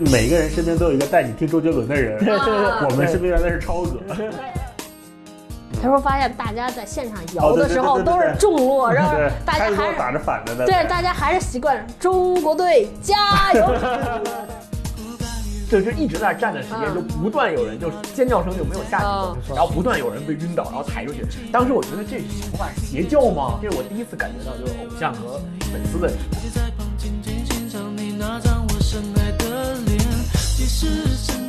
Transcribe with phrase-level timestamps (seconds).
[0.00, 4.00] 每个人身边都有一个带你听周杰伦的人，啊我们身边原来是超哥，
[5.82, 9.14] 他说发现大家在现场摇的时候都是对对对对重落，然后，
[9.44, 13.74] 大家还打着反着的，对大家还是习惯中国队加油。
[15.70, 21.24] 就是一直在站的时间，嗯就不断有人就尖叫声就没有下去过嗯，然后不断有人被晕倒，然后抬出去。
[21.52, 22.74] 当时我觉得这是什么玩意儿？
[22.84, 23.60] 邪教吗？
[23.62, 25.40] 这是我第一次感觉到就是偶像和
[25.72, 26.10] 粉丝的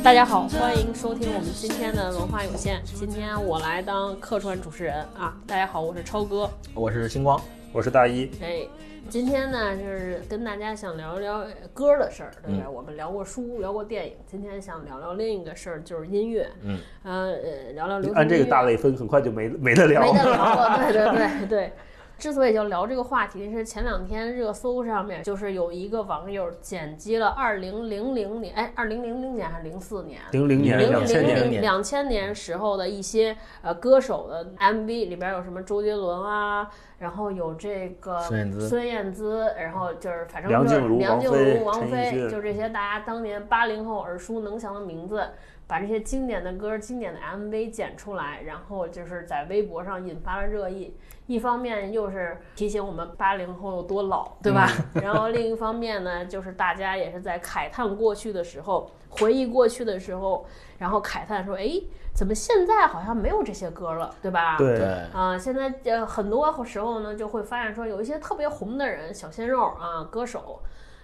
[0.02, 2.82] 大家好，欢迎收听我们今天的文化有限。
[2.84, 5.36] 今天我来当客串主持人啊！
[5.46, 6.50] 大家好，我是超哥。
[6.74, 7.40] 我是星光，
[7.72, 8.66] 我是大一，哎，
[9.08, 12.66] 今天呢，就是跟大家想聊一聊歌的事儿，对不对？
[12.66, 16.48] 嗯我们聊过书，聊过电影，今天想聊聊另一个事儿，就是音乐。
[16.62, 21.72] 嗯，呃呃，聊聊流行按这个大类分，很快就没没得聊没得聊了，对对对对。
[22.22, 30.20] 之所以要聊这个话题，是前两天热搜上面就是有一个网友剪辑了二零零零年，哎，二零零零年还是零四年？
[30.30, 36.70] 零零年、零两千年，零零两千年时候的一些呃歌手的 MV 里边有什么周杰伦啊，
[37.00, 45.26] 然后有这个孙燕姿孙燕姿，然后就是反正梁就是静茹梁静王菲茹、王菲，就这些大家当年八零后耳熟能详的名字，
[45.72, 50.94] 把这些经典的歌、经典的 MV 剪出来，然后就是在微博上引发了热议。
[51.26, 54.68] 一方面又是提醒我们八零后有多老，对吧？
[55.02, 60.44] 然后另一方面呢，就是大家也是在慨叹过去的时候，回忆过去的时候，
[60.76, 61.80] 然后慨叹说：“哎，
[62.12, 70.60] 怎么现在好像没有这些歌了，对吧？”对对，啊、现在呃很多时候呢，就会发现说有一些特别红的人，小鲜肉啊，歌手，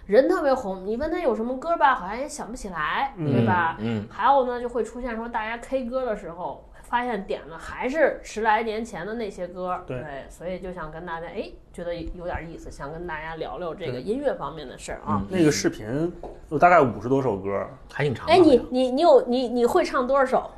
[0.09, 3.77] 人特别红，你问他有什么歌吧，好像也想不起来，对吧？
[3.79, 15.23] 嗯，还有呢，就会出现说大家 K 歌的时候，发现点的还是十来年前的那些歌，对所以就想跟大家哎，觉得有点意思，想跟大家聊聊这个音乐方面的事儿啊。
[15.29, 16.11] 那个视频
[16.49, 18.33] 有大概五十多首歌，还挺长的。
[18.33, 20.49] 哎，你你你有你你会唱多少首？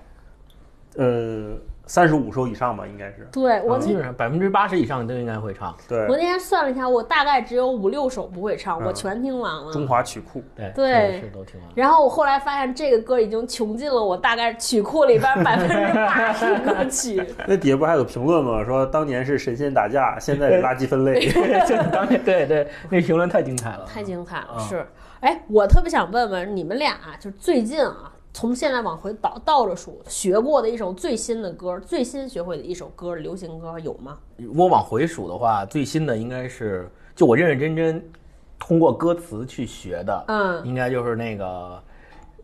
[0.96, 1.58] 呃，
[1.92, 3.28] 三十五首以上吧，应该是。
[3.34, 5.76] 对我基本上百分之八十以上都应该会唱。
[5.90, 9.74] 对我，那天算了一下，我大概只有五六首不会唱，我嗯全听完了。
[9.74, 11.74] 中华曲库，对对是是都听完了。
[11.76, 17.22] 然后我后来发现，这个歌已经穷尽了我大概曲库里边 百分之八十歌曲。
[17.46, 18.64] 那底下不还有评论吗？
[18.64, 21.28] 说当年是神仙打架，现在是垃圾分类。
[21.68, 24.88] 这当年对对，那评论太精彩了，太精彩了，啊是。
[25.20, 34.18] 哎，我特别想问问你们俩，就是最近啊，从现在往回倒倒着数，学过的一首最新的歌，最新学会的一首歌，流行歌有吗？
[34.38, 38.12] 如果往回数的话，最新的应该是就我认认真真
[38.58, 41.82] 通过歌词去学的，嗯应该就是那个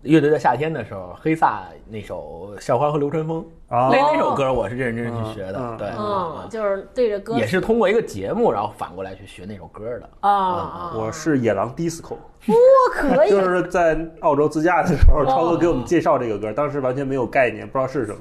[0.01, 10.09] 乐队在夏天的时候，黑撒那首《校花和流川枫》啊那那首歌我是认认真真去学的，对，就是对着歌也是通过一个节目，然后反过来去学那首歌的。
[10.21, 12.55] 啊啊，我是野狼 disco，哇
[12.93, 18.19] 可以，就是在澳洲自驾的时候，超哥给我们介绍这个歌，当时完全没有概念，不知道是什么，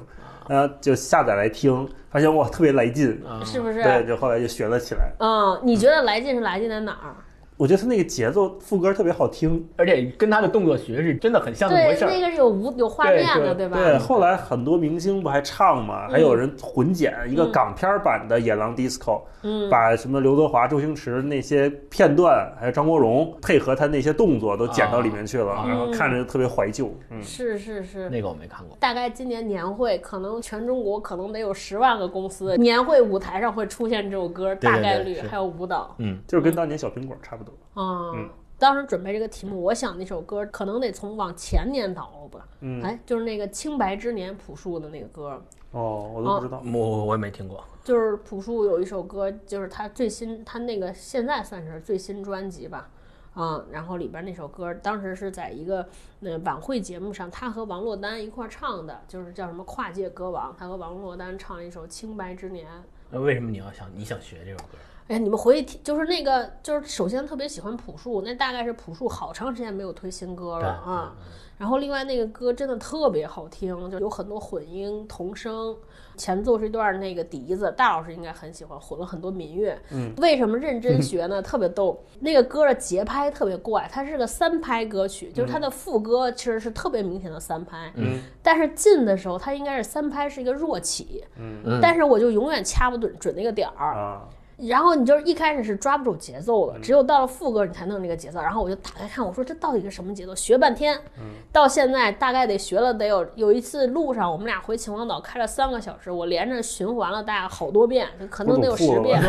[0.49, 3.05] 然后就下载来听，发现哇特别来劲，
[3.45, 3.81] 是不是？
[3.81, 5.09] 对，就后来就学了起来。
[5.19, 7.15] 嗯，你觉得来劲是来劲在哪儿？
[7.57, 12.11] 我觉得他那个节奏副歌特别好听，而且跟他的动作学是真的很像那么回对，事儿。
[12.11, 13.77] 那个是有舞有画面的，对对吧？
[13.77, 18.99] 对，后来很多明星不还唱嘛，还有人混剪一个港片版的《野狼 DISCO》，
[19.41, 26.93] 嗯，把什么刘德华、周星驰那些片段，还有张国荣配合他那些动作都剪到里面去了，啊然后看着就特别怀旧。
[27.09, 28.07] 嗯，是是是。
[28.09, 28.77] 那个我没看过。
[28.79, 35.95] 大概今年年会，可能全中国可能得有十万个公司年会舞台上会出现这首歌，对对大概率是还有舞蹈。
[35.97, 37.46] 嗯，就是跟当年小苹果差不多。
[37.75, 42.47] 嗯嗯，当时准备这个题目，我想那首歌可能得从往前年倒吧。
[42.61, 45.41] 嗯，哎，就是那个《清白之年》朴树的那个歌，
[45.71, 46.61] 哦，我都不知道。
[46.73, 47.63] 我我也没听过。
[47.83, 52.89] 就是朴树有一首歌，就是他最新，他那个现在算是最新专辑吧。
[53.33, 55.87] 啊、然后里边那首歌，当时是在一个
[56.21, 62.65] 那晚会节目上，他和王珞丹一块唱的，就是叫什么跨界歌王，他和王珞丹唱了一首《清白之年》。
[63.11, 64.79] 那为什么你要想你想学这首歌？
[65.07, 71.15] 哎呀，你们回去听，就是那个，就是首先特别喜欢朴树，那大概是朴树好长时间没有推新歌了啊。
[71.57, 75.75] 然后另外那个歌真的特别好听，就有很多混音童声，
[76.15, 79.75] 前奏是一段那个笛子，大老师应该很喜欢，混了很多民乐。
[79.89, 81.41] 嗯，为什么认真学呢？
[81.41, 93.95] 特别逗，那个歌的节拍特别怪，它是个三拍歌曲，就是它的副歌其实是特别明显的三拍，嗯，但是进的时候它应该是三拍是一个弱起，嗯但是我就永远掐不准准那个点儿。
[93.95, 98.41] 啊，然后你就是一开始是抓不住节奏嗯的，只有到了副歌你才弄那个节奏。
[98.41, 100.33] 然后我就打开看，我说这到底是什么节奏？
[100.33, 109.21] 学半天，嗯到现在大概得学了得有有一次路上我们俩回秦皇岛开了三个小时，我连着循环了大概好多遍，可能得有十遍。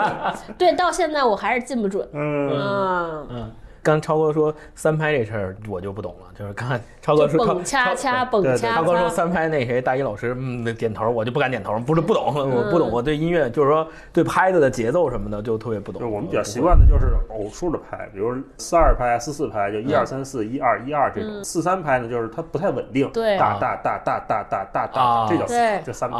[0.56, 2.08] 对，到现在我还是进不准。
[2.12, 6.28] 嗯，嗯，嗯，刚超哥说三拍这事儿，我就不懂了。
[6.38, 16.00] 就是刚才超哥说蹦恰恰超蹦对对恰超哥说，三拍那谁大一老师，嗯，点头，我就不敢点头，不是不懂，我不懂，我对音乐就是说对拍子的节奏什么的就特别不懂。
[16.00, 21.44] 就我们比较习惯的就是偶数的拍，比如四二拍、四四拍，就一二三四、一二一二这种。
[21.44, 26.16] 四三拍呢，就是它不太稳定，对大大大大大大大啊大，这叫对这三拍。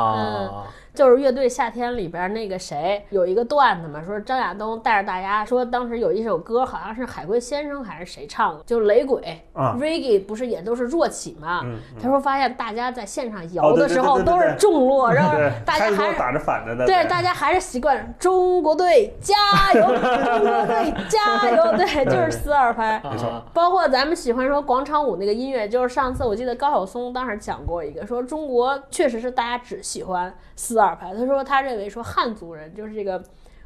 [0.93, 11.61] 啊，就是乐队夏天里边那个谁有一个段子嘛，说张亚东带着大家说，当时有一首歌好像是海龟先生还是谁唱的，就是雷鬼啊 reggae 不是也都是弱起嘛？
[11.65, 15.33] 嗯他说发现大家在现场摇的时候都是对对对对重落， 然后，
[15.65, 16.87] 大家还是开始都打着反着的。
[16.87, 19.35] 对，大家还是习惯中国队加
[19.75, 23.01] 油， 中国队加油，对，就是四二拍。
[23.05, 31.15] 没错，包括咱们喜欢说广场舞那个音乐，就是上次我记得高晓松当时讲过一个，说中国确实是大家只喜欢四二拍。
[31.15, 33.23] 他说他认为说汉族人就是这个，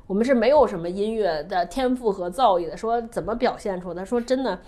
[0.07, 2.77] 我们是没有什么音乐的天赋和造诣的。
[2.77, 3.93] 说怎么表现出？
[3.95, 4.59] 他说真的。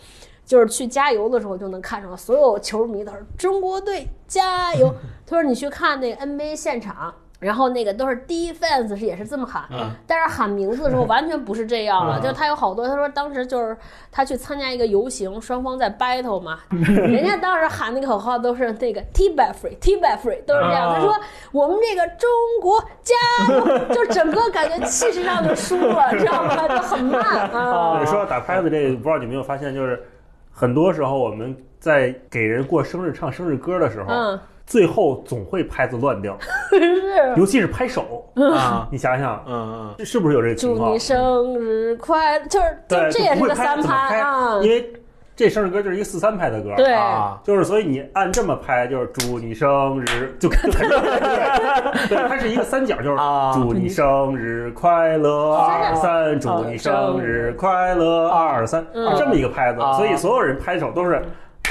[0.46, 4.94] 就是去加油的时候就能看出来，所有球迷都说中国队加油。
[5.26, 7.12] 他说你去看那个 NBA 现场，
[7.46, 12.18] 然后那个都是 defense 是也是这么喊，嗯但是喊名字的时候完全不是这样了。
[12.18, 13.76] 嗯就他有好多，他说当时就是
[14.10, 20.88] 他去参加一个游行，双方在 battle 嘛， 人家当时喊那个口号都是那个 T by free T by free 都是这样。
[20.88, 21.14] 啊他说
[21.52, 22.28] 我们这个中
[22.60, 23.14] 国加
[23.54, 26.66] 油，就整个感觉气势上就输了，知道吗？
[26.68, 27.98] 就很慢啊。
[27.98, 30.02] 对，说到打拍子这个，不知道你有没有发现，就是
[30.50, 36.36] 很多时候我们在给人过生日唱生日歌的时候，嗯，最后总会拍子乱掉，
[36.70, 37.34] 是。
[37.36, 38.24] 尤其是拍手。
[38.34, 40.98] 啊，你想想，嗯嗯，是不是有这个情况祝你？
[40.98, 44.58] 生日快乐，就是就对，这也是个就不会拍三拍怎么拍啊。
[44.62, 44.92] 因为
[45.34, 46.74] 这生日歌就是一个四三拍的歌。
[46.76, 58.84] 对，啊，就是所以你按这么拍，就是祝你生日，就就肯定对，对，它是一个三角，就是啊祝你生日快乐，二三，祝你生日快乐，二三，
[59.16, 59.92] 这么一个拍子啊。
[59.94, 61.22] 所以所有人拍手都是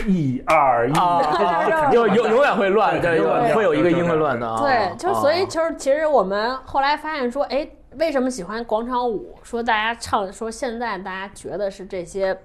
[0.07, 4.61] 一二一，啊这这肯定就永永远会乱，对，永远会有一个音会乱的啊。
[4.61, 9.35] 对，就啊所以就是其实我们后来发现说，哎，为什么喜欢广场舞？
[9.43, 12.37] 说大家唱，说现在大家觉得是这些。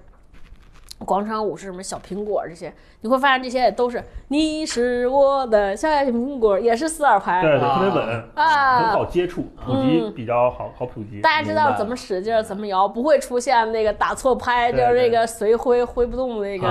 [1.05, 8.91] 广场舞是什么小苹果这些，你会发现这些也都是你是我的小苹果，也是四二拍对对，啊特别稳啊，很啊。
[8.93, 11.21] 好接触，普及比较好好普及。
[11.21, 16.67] 大家知道怎么使劲儿，怎么摇，不会出现那个打错拍，就是那个随挥挥不动那个。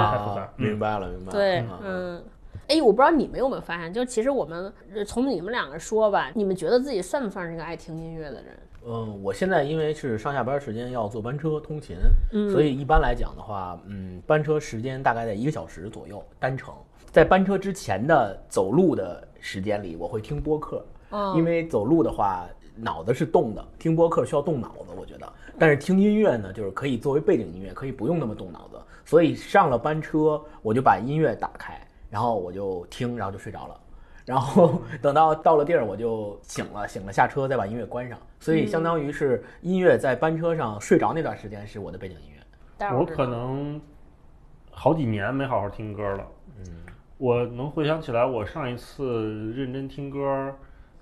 [0.57, 1.33] 明白了，明白了。
[1.33, 2.23] 对啊，嗯。
[2.69, 8.57] 哎，我不知道你们有没有发现，就其实我们呃从你们两个说吧，你们觉得自己算不算是一个爱听音乐的人？
[8.87, 11.97] 嗯，我现在因为是上下班时间要坐班车通勤，
[12.51, 16.73] 所以一般来讲的话，嗯，班车时间大概在一个小时左右单程。
[17.11, 22.47] 在班车之前的走路的时间里，我会听播客，嗯因为走路的话
[22.77, 25.33] 脑子是动的，听播客需要动脑子，我觉得。
[25.59, 28.81] 但是听音乐呢，就是可以作为背景音乐，可以不用那么动脑子。
[29.05, 31.79] 所以上了班车，我就把音乐打开，
[32.09, 33.81] 然后我就听，然后就睡着了。
[34.25, 42.89] 然后 等到到了地儿，我就醒了，醒了下车再把音乐关上，所以相当于是音乐在班车上睡着那段时间是我的背景音乐。
[42.95, 43.81] 我可能
[44.71, 46.27] 好几年没好好听歌了。
[46.59, 46.65] 嗯，
[47.19, 50.55] 我能回想起来，我上一次认真听歌，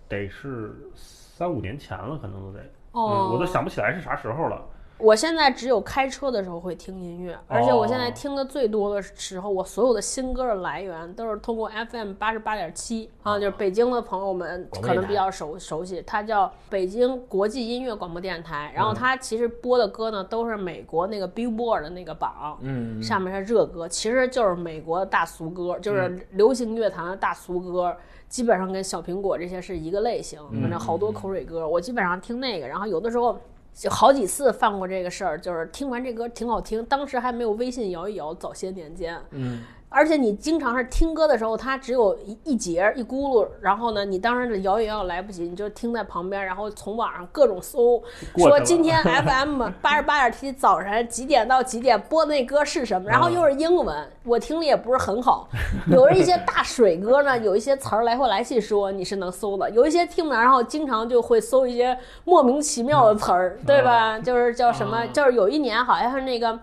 [0.09, 2.61] 得是三五年前了，可能都得。
[2.93, 4.65] 哦嗯，我都想不起来是啥时候了。
[4.99, 18.73] 我现在只有开车的时候会听音乐，而且我现在听的最多的时候，我所有的新歌的来源都是通过 FM 八十八点七啊，就是北京的朋友们可能比较熟熟悉，它叫北京国际音乐广播电台。
[18.75, 27.97] 然后它其实播的歌呢，都是美国那个 Billboard 的那个榜，嗯，上面是热歌，其实就是美国的大俗歌，就是流行乐坛的大俗歌，
[28.29, 30.41] 基本上跟小苹果这些是一个类型。
[30.61, 33.39] 反正好多口水歌，我基本上听那个，然后有的时候。
[33.79, 48.03] 就好几次犯过这个事儿，就是听完这歌挺好听，当时还没有微信摇一摇，早些年间，嗯，而且你经常是听歌的时候，它只有一一节一咕噜，然后呢，你当时摇也摇来不及，你就听在旁边，然后从网上各种搜，
[48.37, 55.49] 说今天 FM 八十八点七早晨几点到几点播那歌是什么，然后又是英文，我听的也不是很好，
[55.91, 64.19] 有一些大水歌呢，有一些词儿来回来去说你是能搜的，有一些听不着，然后经常就会搜一些莫名其妙的词儿，对吧？
[64.19, 66.59] 就是叫什么，就是有一年好像是那个。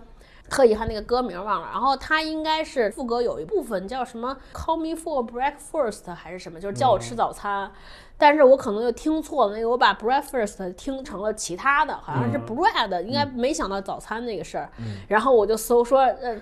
[0.49, 7.71] 特遗憾那个歌名忘了，然后他应该是副歌有一部分叫什么 “Call me for breakfast” 还是什么，就是叫我吃早餐。
[8.17, 14.69] 但是我可能又听错了，那个我把 breakfast 听成了其他的，好像是 bread，、应该没想到早餐那个事儿。
[15.09, 15.99] 然后我就搜说，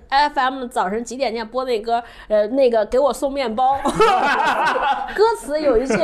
[0.10, 3.80] 呃，FM 早晨几点念播那歌，呃，那个给我送面包。
[5.16, 5.98] 歌词有一句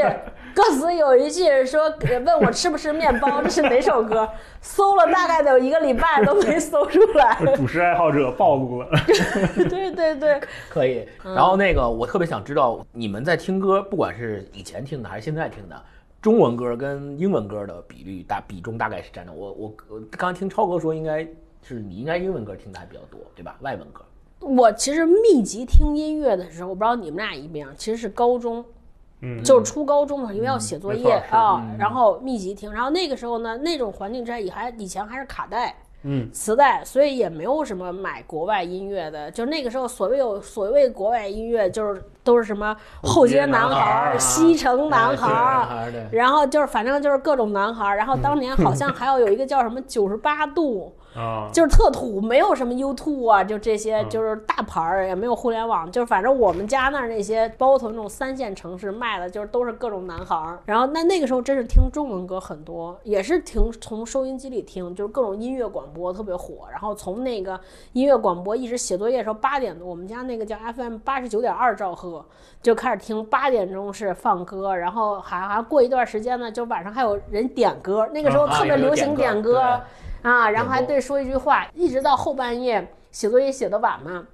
[0.54, 1.92] 歌词有一句说
[2.26, 4.28] 问我吃不吃面包，这是哪首歌？
[4.62, 7.38] 搜了大概得有一个礼拜都没搜出来。
[7.56, 8.90] 主食爱好者暴露了。
[9.70, 11.08] 对对对，可以。
[11.24, 15.82] 嗯然后那个，我特别想知道你们在听歌，不管是以前听的还是现在听的，
[16.22, 19.32] 中文歌跟英文歌的比率大比重大概是占的。
[19.32, 21.26] 我我我刚听超哥说，应该
[21.62, 23.56] 是你应该英文歌听的还比较多，对吧？
[23.62, 24.04] 外文歌。
[24.42, 28.64] 我其实密集听音乐的时候，我不知道你们俩一不一样，其实是高中。
[29.22, 39.30] 嗯，就是初高中的时候，因为要写作业啊，然后密集听，然后那个时候呢，那种环境之下也还以前还是卡带，嗯，磁带，所以也没有什么买国外音乐的。
[39.30, 47.98] 就那个时候，所谓有所谓国外音乐，就是都是什么后街男孩西城男孩儿，然后就是反正就是各种男孩儿。
[47.98, 60.60] 然后当年 好像还要有一个叫什么九十八度，啊，就是特土，没有什么 YouTube 啊，就这些，嗯就是大牌儿，也没有互联网，就是反正我们家那儿那些包头那种三线城市卖的，就是都是各种男孩儿。
[60.66, 66.68] 然后那那个时候真是听中文歌很多，也是听从收音机里听，就是各种音乐广播特别火。
[66.72, 67.60] 然后从那个
[67.94, 72.24] 音乐广播一直写作业的时候八点多，我们家那个叫 FM 八十九点二兆赫，
[72.62, 79.60] 就开始听，八点钟是放歌，然后还还过一段时间呢，就晚上还有人点歌，那个时候啊特别流行点歌。
[79.60, 79.80] 对
[80.22, 84.28] 啊，然后还对说一句话，一直到后半夜写作业写得晚嘛，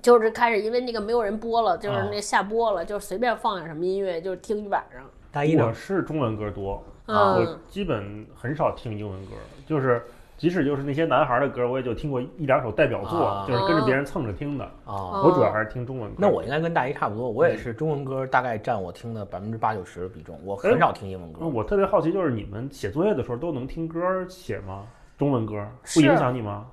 [0.00, 5.02] 就是开始因为那个没有人播了，就是啊那下播了，就随便放点什么音乐，就听一晚上。
[5.30, 5.72] 大一我？
[5.72, 9.32] 是中文歌多，啊嗯我，基本很少听英文歌，
[9.66, 10.02] 就是
[10.36, 14.64] 即使就是那些男孩的歌，我也就听过一两首代表作，啊就是跟着别人蹭着听的。
[14.84, 16.16] 啊，我主要还是听中文歌。
[16.18, 21.46] 那我应该跟大一差不多，我也是中文歌，大概占我听的百分之八九十的比重，我很少听英文歌。
[21.46, 23.98] 我特别好奇，就是你们写作业的时候都能听歌
[24.28, 24.84] 写吗？
[25.18, 26.66] 中文歌是不影响你吗？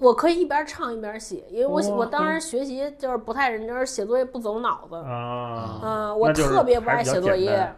[0.00, 4.96] 我可以一边唱一边写，因为我哇我当时学习就是不太认真，写作业不走脑子。
[4.96, 7.72] 啊，嗯，我特别不爱写作业，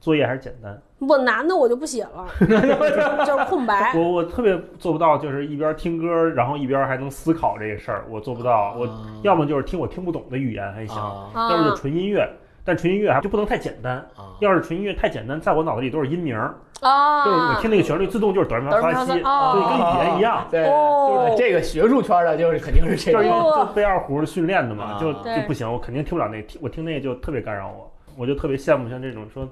[0.00, 0.80] 作业还是简单。
[1.00, 2.26] 我难的我就不写了，
[3.26, 3.92] 就是空白。
[3.96, 8.76] 我我特别做不到，就是一边听歌，然后一边还能思考这个事儿，我做不到。
[8.78, 8.88] 我
[9.22, 12.30] 要么就是听我听不懂的语言还行，啊要么就啊纯音乐。
[12.70, 17.24] 但纯音乐还就不能太简单，啊要是纯音乐太简单，在我脑子里都是音名儿，啊！
[17.24, 23.44] 就是我听那个旋律自动就是哆来咪发西，咪发所以跟语言一样，对，哦就是这个学术圈的，就是肯定是这就是因个。
[23.44, 29.48] 为就背二胡训练的嘛，啊就就不行，我肯定听不了那，听我听那个就特别干扰我，我就特别羡慕像这种说，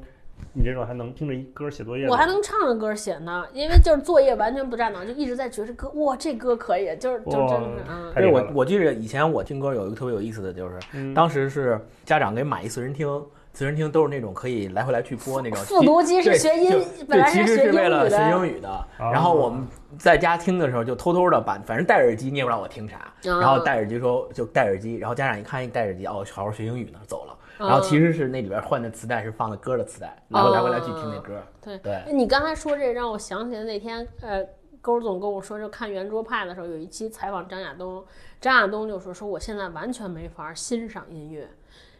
[0.52, 8.12] 你这种还能听着一歌写作业，我还能唱着歌写呢，因为就是作业完全不占脑，就一直在觉着歌，哇，这歌可以，就是就哇真是嗯。
[8.14, 13.06] 对我我记得以前我听歌有一个特别有意思的就是，嗯当时是家长给买一随身听，
[13.52, 15.58] 随身听都是那种可以来回来去播那种。
[15.64, 18.16] 复读机是学音就，本来对，其实学英是为了学。
[18.30, 18.86] 英语的。
[18.98, 19.66] 然后我们
[19.98, 27.34] 在家听的时候，就偷偷的把，反正戴耳机，你也不知道我听啥，啊然后戴耳机说就戴耳机，然后家长一看一戴耳机，哦，好好学英语呢，走了。
[27.58, 31.42] 然啊后其实是那里边换的磁带是放的歌的磁带，然后来回来去听那歌。
[31.60, 34.44] 对对，你刚才说这让我想起来那天，呃，
[34.80, 38.04] 勾总跟我说，就看圆桌派的时候，有一期采访张亚东，
[38.40, 41.48] 张亚东就说说我现在完全没法欣赏音乐。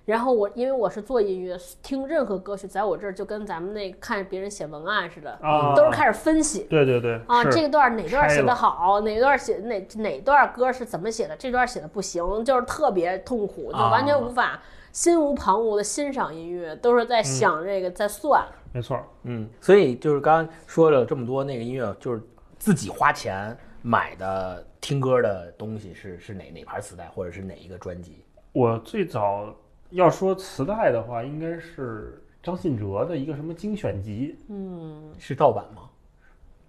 [0.05, 6.61] 然后我因为我是做音乐，听任何歌曲在我这儿就跟咱们那看别人写文案似的，啊，都是开始分析。
[6.71, 14.63] 对对对啊，这个段儿哪段儿写的好，哪段儿写哪哪段儿歌是怎么写的，这段儿写的不行，就是特别痛苦，就完全啊无法
[14.93, 18.47] 心无旁骛的欣赏音乐，都是在想这个，在算。
[18.73, 22.21] 没错，嗯，所以就是刚刚说了这么多那个音乐，就是
[22.59, 28.25] 自己花钱买的听歌的东西是是哪哪盘磁带，或者是哪一个专辑？
[28.53, 29.55] 我最早
[29.91, 35.89] 要说磁带的话，应该是张信哲的一个什么精选集，嗯，是盗版吗？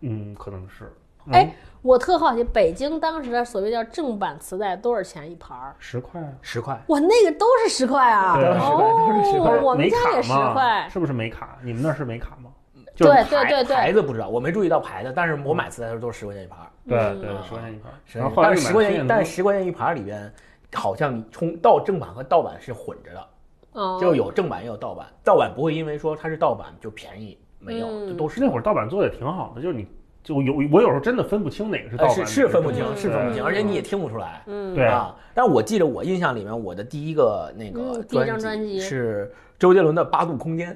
[0.01, 0.93] 嗯，可能是，
[1.25, 5.75] 嗯哎，我特好奇，北京当时的所谓叫正版磁带多少钱一盘儿？
[5.79, 6.79] 十块啊，十块。
[6.87, 8.35] 哇，那个都是十块啊！
[8.35, 10.89] 对都是十块都是十块哦，我们没卡家也十块。
[10.89, 11.57] 是不是没卡？
[11.63, 12.51] 你们那儿是没卡吗？
[12.95, 16.67] 就是对牌对对牌子不知道，我没注意到牌子，但是我买磁带的时候都是十块钱一盘儿。
[16.87, 20.33] 对嗯对，十块钱一盘儿，然后后来但是十块钱但是十块钱一盘儿里边，
[20.73, 23.27] 好像你冲到正版和盗版是混着的，
[23.73, 25.05] 哦，就有正版也有盗版。
[25.23, 29.87] 盗版不会因为说它是盗版就便宜，没有，嗯就都是那会儿盗版做的也挺好的，就是你
[30.23, 34.43] 就有我有时候真的分不清哪个是盗版，呃是是分不清，嗯是分不清，而且你也听不出来。
[34.47, 40.71] 嗯，对啊，但是我记得我印象里面，我的第一个那个嗯第一张专辑是周杰伦的《八度空间》。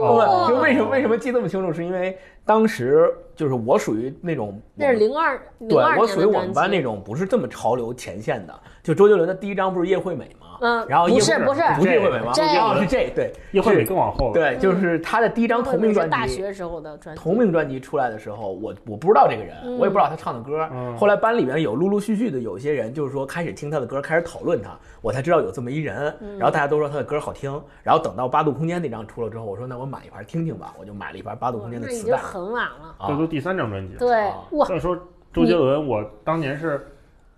[0.00, 1.72] 哦就为什么为什么记这么清楚？
[1.72, 5.36] 是因为当时就是我属于那种那是零二
[5.68, 6.52] 对我属于我们。
[6.52, 8.54] 班那种不是这么潮流前线的。
[8.80, 10.46] 就周杰伦的第一张不是叶惠美吗？
[10.60, 12.32] 嗯然后不是不是不是叶惠美吗？
[12.34, 14.32] 这哦是这对叶惠美更往后了。
[14.34, 16.10] 对，就是他的第一张同名专辑。
[16.10, 17.22] 大学时候的专辑。
[17.22, 20.68] 同名专辑出来的时候，我我不知道这个人，我也不知道他唱的歌。
[20.72, 26.14] 嗯后来班里面有陆陆续续的有一些人，就是说开始听他的歌，开始讨论他，我才知道有这么一人。
[26.38, 27.48] 然后大家都说他的歌好听。
[27.82, 32.16] 然后等到八度空间那张出了之后，我说那我买一盘听听吧，我就买了一盘八度空间的磁带。
[32.16, 32.94] 很晚了。
[32.98, 33.94] 啊这都第三张专辑。
[33.98, 34.96] 对啊，哇，再说
[35.32, 36.86] 周杰伦，我当年是，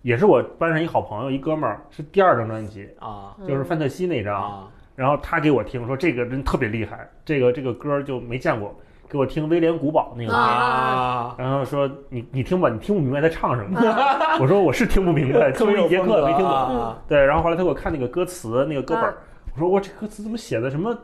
[0.01, 4.41] 也是我班上一好朋友，一哥们儿，是第二张专辑，啊就是范特西那张。
[4.41, 8.75] 啊然后他给我听说这个人特别厉害，这个这个歌就没见过，
[9.09, 10.35] 给我听威廉古堡那个歌。
[10.35, 11.33] 啊！
[11.39, 13.79] 然后说你你听吧，你听不明白他唱什么。
[14.39, 16.47] 我说我是听不明白， 特别有听了一节课没听懂。
[16.47, 19.15] 啊对，然后后来他给我看那个歌词，那个歌本儿啊，
[19.55, 20.95] 我说我这歌词怎么写的什么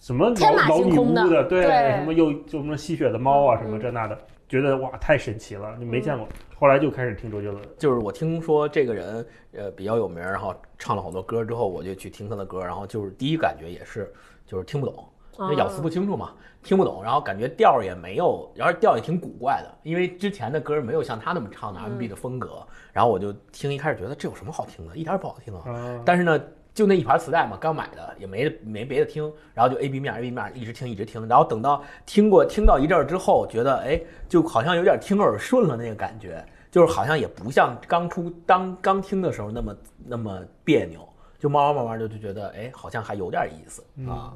[0.00, 6.28] 什么老老女巫的对，对什么又就什么吸血的猫啊，什么嗯这那的，觉得哇太神奇了，就没见过。
[6.56, 14.12] 后来就开始听周杰伦，就是我听说这个人呃比较有名，然后唱了好多歌之后，我就去听他的歌，然后就是第一感觉也是
[14.46, 15.04] 就是听不懂，
[15.40, 16.32] 因为咬字不清楚嘛，
[16.62, 26.40] 听不懂，然后感觉调儿也没有，然后调也挺古怪的，因为之前的歌没有像他那么唱的 R&B 的风格，然后我就听一开始觉得这有什么好听的，一点儿也不好听啊，啊，但是呢。
[26.74, 44.34] 就那一盘磁带嘛，刚买的，也没没别的听，然后就 A B 面 A B 面一直听一直听，然后等到听过听到一阵儿之后，觉得哎，就好像有点听耳顺了那个感觉，就是好像也不像刚出当刚听的时候那么那么别扭，就慢慢慢慢就就觉得哎，好像还有点意思啊。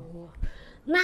[0.84, 1.00] 那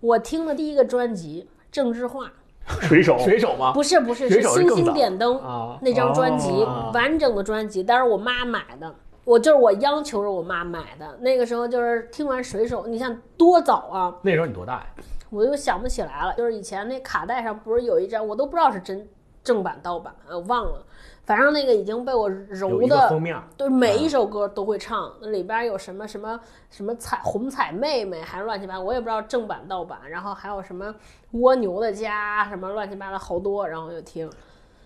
[0.00, 2.26] 我听的第一个专辑《郑智化》，
[2.86, 3.72] 水手，水手吗？
[3.72, 8.94] 不是不是是星星点灯啊那张专辑哦，完整的专辑，但是我妈买的。
[9.26, 14.86] 我就是我央求着我妈买的，那个时候就是听完水手，你想多早啊，那时候你多大呀？
[15.30, 16.32] 我又想不起来了。
[16.34, 19.08] 就是以前那卡带上不是有一张，我都不知道是真
[19.42, 20.80] 正版盗版，呃，忘了。
[21.24, 26.38] 反正那个已经被我有揉的封面，对，每一首歌都会唱，那里边有什么什么
[26.70, 30.94] 什么彩虹彩妹妹，还是乱七八糟，我也不知道正版盗版，然后还有什么
[31.32, 34.30] 蜗牛的家，什么乱七八糟好多，然后就听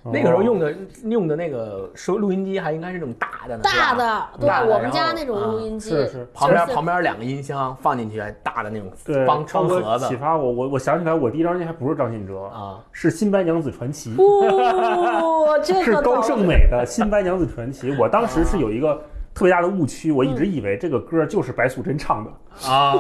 [0.02, 12.78] 那个时候用的用的那个收录音机还应该是那种大的呢，大的，对大的我们家那种啊录音机，是是旁边就是旁边两个音箱放进去，还大的那种对，方方盒子启发我，我我想起来，我第一张专辑还不是张信哲，啊。
[12.92, 14.14] 是《新白娘子传奇》。
[14.22, 18.94] 哦，这 是高胜美的《新白娘子传奇》，我当时是有一个
[19.34, 22.30] 特别大的误区，我一直以为这个歌就是白素贞唱的，
[22.70, 22.94] 啊，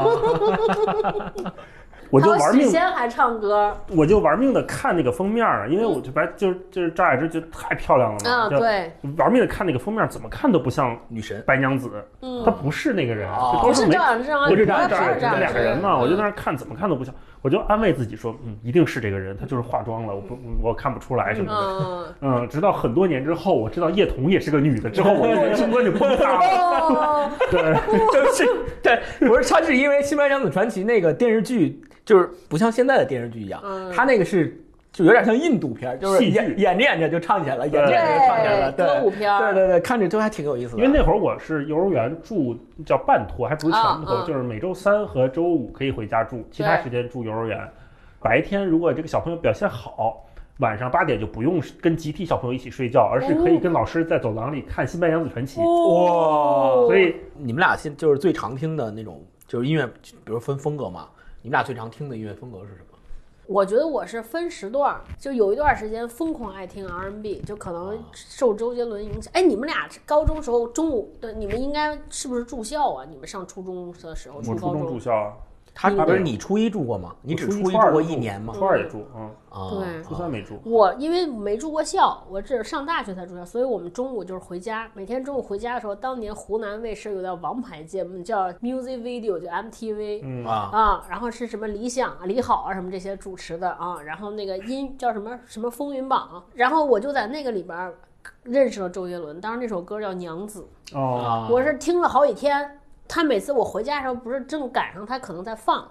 [2.10, 13.28] 我就玩命，仙还唱歌我就玩命的看那个封面啊，因为我就白就是就是赵雅芝觉得太漂亮了嘛，啊，就对，玩命的看那个封面，怎么看都不像女神白娘子，嗯她，不是那个人。
[13.62, 22.14] 不是赵雅芝啊，我是不是赵雅芝，两个人嘛，我就在嗯那看，怎么看都不像，我就安慰自己说，嗯，一定是这个人，她就是化妆了，我不我看不出来什么的。
[22.22, 26.40] 嗯， 嗯，直到很多年之后，我知道叶童也是个女的之后，我的人生观就崩塌了。
[26.40, 27.62] 哦， 对，
[28.12, 28.44] 就是
[28.82, 33.92] 对，不是，她是因为《新白娘子传奇》那个电视剧，就是不像现在的电视剧一样，嗯。
[33.92, 39.54] 他那个是就有点像印度片儿，就是演演着演着就唱起来了，演着演着就唱起来了，对，对歌舞片儿。
[39.54, 40.82] 对对对，看着都还挺有意思的。
[40.82, 47.60] 因为那会儿我是幼儿园住叫半托，还不是全托，就是每周三和周五可以回家住，其他时间住幼儿园。
[48.20, 50.26] 白天如果这个小朋友表现好，
[50.58, 61.06] 晚上八点就不用跟集体小朋友一起睡觉，而是可以跟老师在走廊里看《新白娘子传奇》哦，所以你们俩现就是最常听的那种，就是音乐，比如分风格嘛，
[61.42, 62.86] 你们俩最常听的音乐风格是什么？
[63.46, 69.32] 我觉得我是分时段儿，就有一段时间疯狂爱听 R&B，就可能受周杰伦影响。
[69.34, 73.04] 哎，你们俩高中时候中午对，你们应该是不是住校啊？
[73.08, 75.32] 你们上初中的时候，我初中高中住校啊，
[75.74, 77.14] 他你不是你初一住过吗？
[77.22, 78.52] 你只初初一住过一年吗？
[78.54, 80.60] 初二也住，嗯，啊，对初三没住。
[80.64, 84.90] 我因为没住过校，我只是上大学才住校，所以我们中午就是回家。
[84.94, 90.20] 每天中午回家的时候，当年湖南卫视有个王牌节目叫 Music Video，就 MTV。
[90.22, 97.92] 嗯啊，啊，然后是什么理想啊、李好啊什么这些主持的啊，然后那个音叫什么什么风云榜，然后我就在那个里边
[98.42, 100.66] 认识了周杰伦，当时那首歌叫《娘子》，
[100.98, 102.79] 哦，啊我是听了好几天。
[103.10, 105.90] 他每次我回家的时候，不是正赶上他可能在放，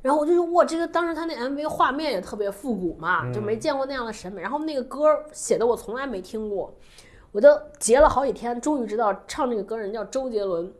[0.00, 4.40] 然后我就说哇，这个当时他那 MV 画面也特别复古嘛，就没见过那样的审美。
[4.40, 6.74] 然后那个歌写的我从来没听过，
[7.30, 10.72] 我都截了好几天，终于知道唱这个歌人叫周杰伦。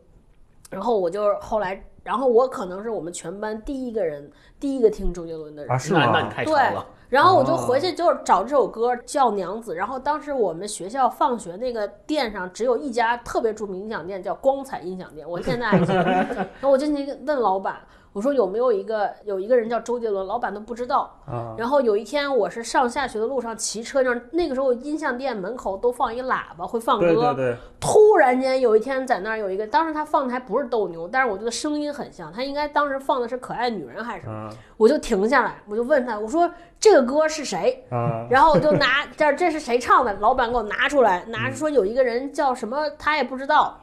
[0.71, 5.71] 然后我就后来，然后我可能是我们全班第一个人，第一个听周杰伦的人。
[5.71, 6.29] 啊是吗那那你？
[6.29, 6.85] 太潮对了。
[7.09, 16.03] 然后我就回去就是找这首歌叫《娘子》，然后当时我们学校放学那个店上只有一家特别著名音响店，叫光彩音响店，我现在还记得。
[16.59, 17.77] 然后我就去问老板，
[18.17, 21.15] 我我说有没有一个有一个人叫周杰伦，老板都不知道。
[21.27, 37.85] 啊，然后有一天我是上下学的路上骑车，那那个时候音像店门口都放一喇叭会放歌，对对对，突然间有一天在那儿有一个，当时他放的还不是斗牛，但是我觉得声音很像，他应该当时放的是可爱女人还是什么，啊我就停下来，我就问他，我说这个歌是谁？
[37.91, 40.11] 啊， 然后我就拿 这这是谁唱的？
[40.15, 43.77] 老板给我拿出来，拿着说有一个人叫什么，他也不知道。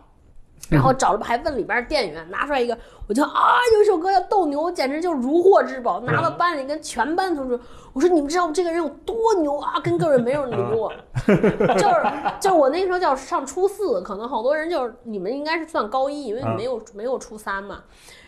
[0.70, 7.58] 然后找了还问里边店员，拿出来一个，我就啊，有一首歌叫《斗牛》，简直就是如获至宝，拿到班里跟全班同学，
[7.92, 9.74] 我说你们知道这个人有多牛啊？
[9.82, 10.92] 跟各位没有人理我，
[11.26, 17.80] 就是就是我那时候叫上初四，可能好多人就是你们应该是算高一，因为没有没有初三嘛。
[17.82, 18.23] 哎，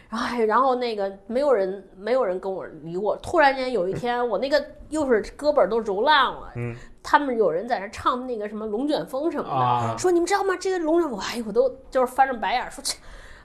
[0.46, 3.16] 然后那个没有人，没有人跟我理我。
[3.22, 10.56] 突然间有一天，我那个又是胳膊都揉烂了，嗯他们有人在那唱那个什么《龙卷风》什么的，啊说你们知道吗？
[10.58, 12.94] 这个龙卷风，哎，我都就是翻着白眼儿说这，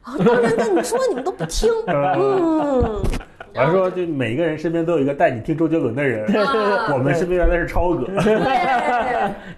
[0.01, 3.01] 啊，当然跟你说你们都不听， 嗯，
[3.53, 8.35] 我还说，就每个人身边都有一个带你听周杰伦的人，啊我们身边原来是超哥， 对。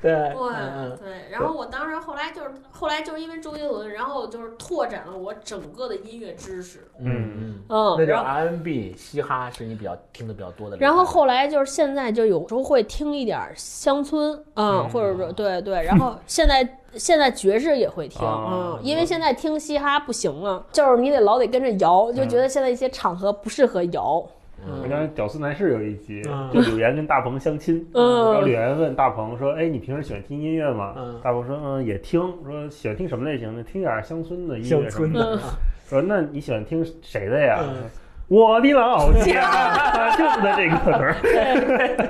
[0.02, 10.78] 对，对嗯对，然后我当时后来就是后来就是因为周杰伦，然后就是拓展了我整个的音乐知识，嗯嗯，嗯，那叫然后 R&B 嘻哈是你比较听的比较多的。
[10.78, 24.26] 然后后来就是现在就有时候会听一点乡村，嗯，嗯或者说对对，然后现在现在爵士也会听，啊嗯，因为现在听嘻哈不行了，就是你得老得跟着摇，就觉得现在一些场合不适合摇，
[24.66, 32.22] 我刚才《屌丝男士》有一集，嗯就柳岩跟大鹏相亲，嗯然后柳岩问大鹏说：“哎，你平时喜欢听音乐吗？”嗯大鹏说：“嗯，也听。
[32.46, 33.64] 说喜欢听什么类型的？
[33.64, 35.40] 听点乡村的音乐什么的。
[35.90, 37.60] 说那你喜欢听谁的呀？
[37.62, 37.90] 嗯
[38.30, 41.14] 我的老家 就是的这个词儿。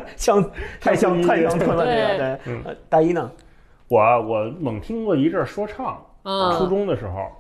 [0.16, 2.62] 乡太乡太乡村了，这对个对嗯。
[2.66, 3.30] 呃大一呢？
[3.88, 6.52] 我我猛听过一阵儿说唱，嗯。
[6.58, 7.32] 初中的时候，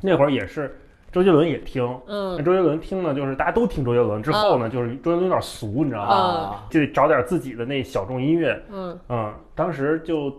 [0.00, 0.78] 那会儿也是
[1.10, 1.84] 周杰伦也听。
[2.06, 6.14] 那嗯周杰伦听呢，就是大家都听周杰伦，之后呢，就是周杰伦有点俗，你知道吗？
[6.14, 8.60] 啊，就得找点自己的那小众音乐。
[8.70, 10.34] 嗯，嗯，当时就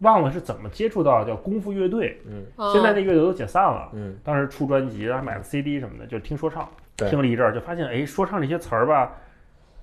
[0.00, 2.44] 忘了是怎么接触到叫功夫乐队，嗯。
[2.56, 3.90] 嗯现在那乐队都解散了。
[3.92, 7.08] 嗯，当时出专辑，然后买了 CD 什么的，就听说唱，对。
[7.10, 9.12] 听了一阵儿，就发现哎，说唱这些词儿吧，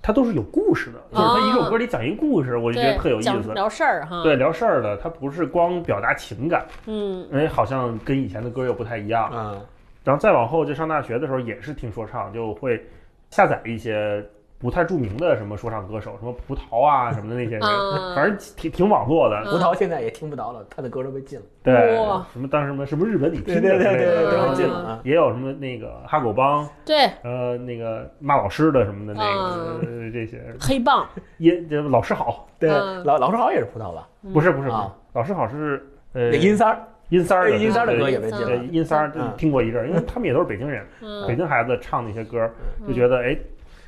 [0.06, 3.54] 它都是有故事的，就是它一首歌里讲一故事，我就觉得特有意思。
[3.54, 9.30] 聊事儿哈，对，聊事儿的，它不是光表达情感，嗯哎，好像跟以前的歌又不太一样。
[9.32, 9.66] 嗯，
[10.04, 12.84] 然后再往后，就上大学的时候也是听说唱，就会
[13.30, 14.22] 下载一些
[14.64, 19.38] 不太著名的什么说唱歌手，什么葡萄啊 什么的那些人，嗯反正挺挺网络的。
[19.44, 21.44] 葡萄现在也听不着了，他的歌都被禁了。
[21.62, 25.00] 对哇，什么当时什么是不是日本你对听的之类对对对，的，然后都被禁了啊。
[25.04, 34.08] 也有什么那个哈狗帮，对，呃，那个骂老师的什么的那个、这些，黑棒，也这老师好， 对，嗯老老师好也是葡萄吧？
[34.32, 36.78] 不是不是不是啊，老师好是呃那阴三儿，
[37.10, 38.64] 阴三儿的阴三儿的歌也被禁对了。
[38.64, 40.82] 阴三儿嗯听过一阵儿，因为他们也都是北京人，
[41.28, 42.50] 北嗯京孩子唱那些歌，
[42.88, 43.36] 就觉得哎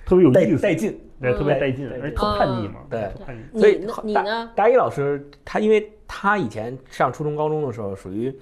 [0.07, 3.61] 特别有带意思，带劲，对，特别带劲，而且特叛逆嘛，对叛逆。
[3.61, 4.49] 所以你呢？
[4.55, 8.33] 大一老师他，因为他以前上初中、高中的时候，属于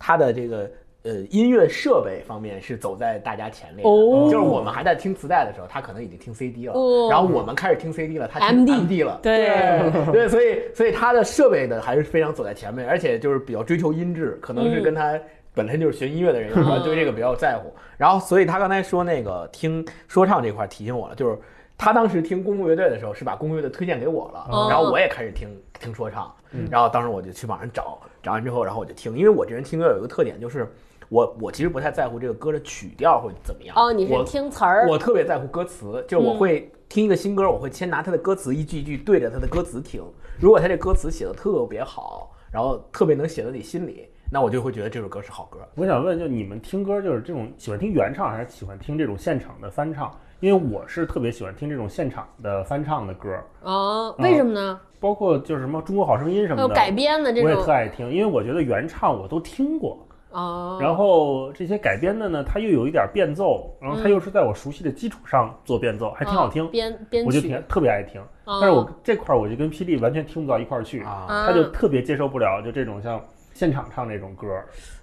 [0.00, 0.68] 他的这个
[1.04, 3.88] 呃音乐设备方面是走在大家前列的。
[3.88, 4.28] 哦。
[4.28, 7.08] 就是我们还在听磁带的时候，他可能已经听 CD 了，哦。
[7.08, 9.46] 然后我们开始听 CD 了，他听 MD MD 了，对。
[9.46, 15.16] 对对，所以所以他的设备呢还是非常走在前面，而且就是比较追求音质，可能是跟他
[15.54, 17.72] 本身就是学音乐的人有关，嗯对这个比较在乎。
[17.96, 21.38] 然后，所以他刚才说那个听说唱这块儿提醒我了，就是
[21.76, 26.34] 他当时听公共乐队的时候是把公共乐队推荐给我了，哦然后我也开始听听说唱，
[26.70, 30.70] 然后当时我就去网上找，找完之后，然后我就听，因为我这人听歌有一个特点就是。
[31.08, 40.02] 我我其实不太在乎这个歌的曲调会怎么样哦，你是听词儿，我特别在乎歌词，就是我会听一个新歌，我会先拿他的歌词一句一句对着他的歌词听。
[40.40, 45.58] 如果他这歌词写的特别好，然后特别能写到你心里，那我就会觉得这首歌是好歌。
[45.74, 50.10] 我想问，就你们听歌就是这种喜欢听原唱，还是喜欢听这种现场的翻唱？
[50.40, 53.28] 因为我是特别喜欢听这种现场的翻唱的歌，
[53.60, 54.80] 哦，为什么呢？
[54.98, 59.98] 包括就是什么《中国好声音》什么的，改编的这种我也特，爱听，因为我觉得原唱我都听过，
[60.30, 68.18] 哦，然后这些改编的呢，它又有一点变奏，然后它又是在我熟悉的基础上做变奏，还挺好听哦，编编曲我就挺，特别爱听。
[68.44, 74.48] 哦但是我这块儿我就跟霹雳完全听不到一块儿去，啊，啊他就特别接受不了就这种像现场唱这种歌。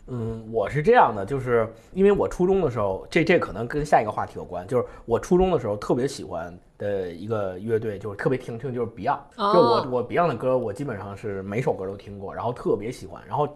[0.07, 13.47] 嗯，我是这样的，就是因为我初中的时候，这这可能跟下一个话题有关，就是我初中的时候特别喜欢的一个乐队，就是特别听听就是 Beyond，、哦就我我 Beyond 的歌，我基本上是每首歌都听过，然后特别喜欢，然后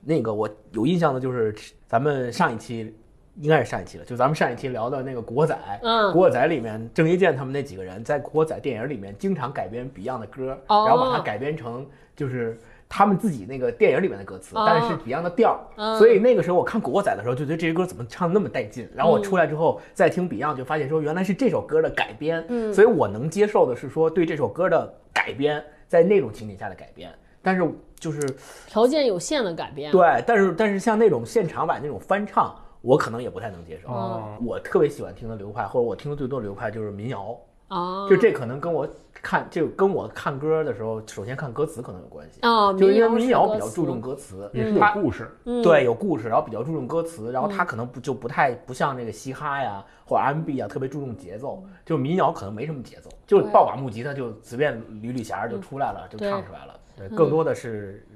[0.00, 1.54] 那个我有印象的就是
[1.86, 2.94] 咱们上一期。
[3.40, 11.84] 应该是上一期了，就咱们上一期聊的那个《古惑仔》，嗯古惑仔》里面郑伊健他们那几个人在《古惑仔》电影里面经常改编 Beyond 的歌，哦然后把它改编成
[12.14, 12.56] 就是
[12.88, 15.60] 他们自己那个电影里面的歌词，哦但是是 Beyond 的调
[15.98, 18.88] 所以那个时候我看《古惑仔》的时候，就觉得这些歌怎么唱那么带劲。
[18.94, 22.44] 然后我出来之后再听 Beyond，就发现说原来是这首歌的改编。
[22.48, 27.10] 嗯所以我能接受的是说对这首歌的改编，在那种情景下的改编。
[27.42, 28.20] 但是就是
[28.66, 29.92] 条件有限的改编。
[29.92, 33.88] 对，但是但是像那种现场版那种翻唱，我可能也不太能接受。
[33.90, 37.36] 哦，我特别喜欢听的流派，或者我听的最多的流派就是民谣。
[37.74, 38.88] 啊，就这可能跟我
[39.22, 42.40] 看，就跟我看歌的时候，首先看歌词可能有关系。
[42.42, 45.28] 啊，就因为民民谣比较注重歌词，也是有故事。
[45.44, 51.64] 嗯对有故事，然后比较注重歌词，然后它可能不就不太不像那个嘻哈呀或者 R&B 啊，特别注重节奏。
[51.84, 56.74] 就民谣可能没什么节奏，就对抱把木吉他就随便捋捋弦儿就出来了，就唱出来了。
[56.96, 58.13] 对，更多的是呃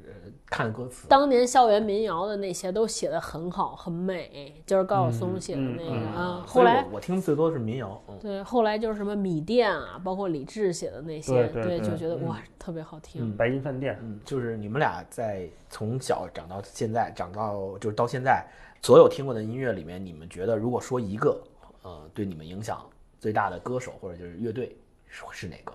[0.51, 1.07] 看歌词。
[1.09, 6.45] 当年校园民谣的那些都写的很好，很美，就是高晓松写的那个嗯嗯啊。
[6.47, 13.37] 后来我我听的最多的是民谣，嗯，对，后来就是什么米店啊，包括李志写的那些，对对对就觉得哇，特别好听。
[13.37, 18.47] 白银饭店，嗯，就是你们俩在从小长到现在，长到就是到现在，
[18.83, 21.41] 所有听过的音乐里面，你们觉得如果说一个，
[21.83, 22.81] 呃，对你们影响
[23.21, 25.73] 最大的歌手或者就是乐队是是哪个，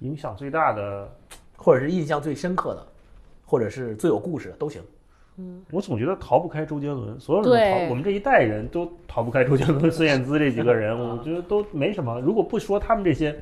[0.00, 1.08] 影响最大的，
[1.56, 2.86] 或者是印象最深刻的，
[3.48, 4.82] 或者是最有故事的都行。
[5.38, 5.62] 嗯。
[5.70, 12.20] 我总觉得逃不开周杰伦，所有人都逃，我们这一代人都逃不开周杰伦、孙燕姿这几个人， 我觉得都没什么。
[12.20, 13.34] 如果不说他们这些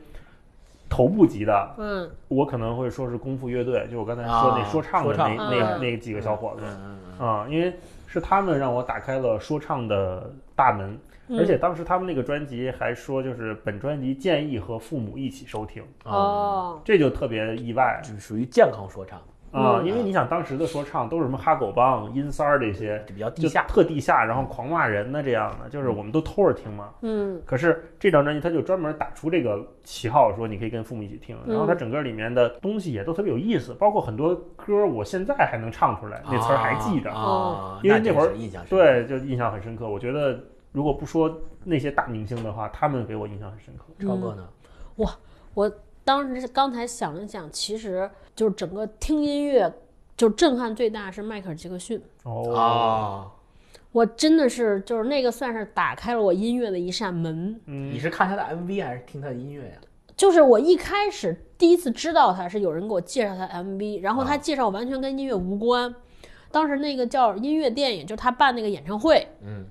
[0.88, 2.08] 头部级的，嗯。
[2.28, 7.72] 我可能会说是功夫乐队，就我刚才说那啊说唱的那、说唱嗯那那几个小伙子嗯嗯啊、因为
[8.06, 11.38] 是他们让我打开了说唱的大门，嗯。
[11.38, 18.00] 而且当时他们那个专辑还说，就是本专辑建议和父母一起收听，嗯，哦，这就特别意外。
[18.04, 19.18] 就属于健康说唱，
[19.56, 23.64] 啊、嗯因为你想当时的说唱都是什么哈狗帮、阴三儿这些，就比较地下。
[23.66, 26.90] 特地下，然后狂骂人的这样的，就是我们都偷着听嘛。
[27.00, 37.10] 嗯可是这张专辑它就专门打出这个旗号，说你可以跟父母一起听，然后它嗯整个里面的东西也都特别有意思，包括很多歌我现在还能唱出来，那词儿还记着。
[37.10, 39.88] 啊，因为那会儿印象，对，就印象很深刻。
[39.88, 40.38] 我觉得
[40.72, 43.84] 如果不说那些大明星的话，他们给我印象很深刻。
[43.98, 44.46] 超哥呢？
[44.96, 45.10] 哇
[45.54, 45.70] 我
[46.04, 49.72] 当时刚才想了想，其实就是整个听音乐，
[50.16, 52.00] 就震撼最大是迈克尔·杰克逊。
[52.22, 53.32] 哦，啊，
[53.90, 57.58] 我真的是就是那个算是打开了我音乐的一扇门。
[57.64, 59.76] 嗯你是看他的 MV 还是听他的音乐呀？
[60.16, 65.94] 就是我一开始第一次知道他是有人给我介绍他 MV，然后他啊介绍完全跟音乐无关。
[66.50, 69.66] 当时那个叫音乐电影，就是他办那个演唱会，嗯，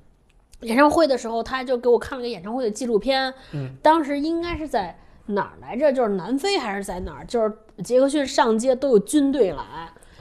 [0.62, 4.96] 演唱会的时候他就给我看了个演唱会的纪录片，嗯，当时应该是在
[5.28, 5.92] 哪儿来着？
[5.92, 7.26] 就是南非还是在哪儿？
[7.26, 7.52] 就是
[7.84, 9.58] 杰克逊上街都有军队来。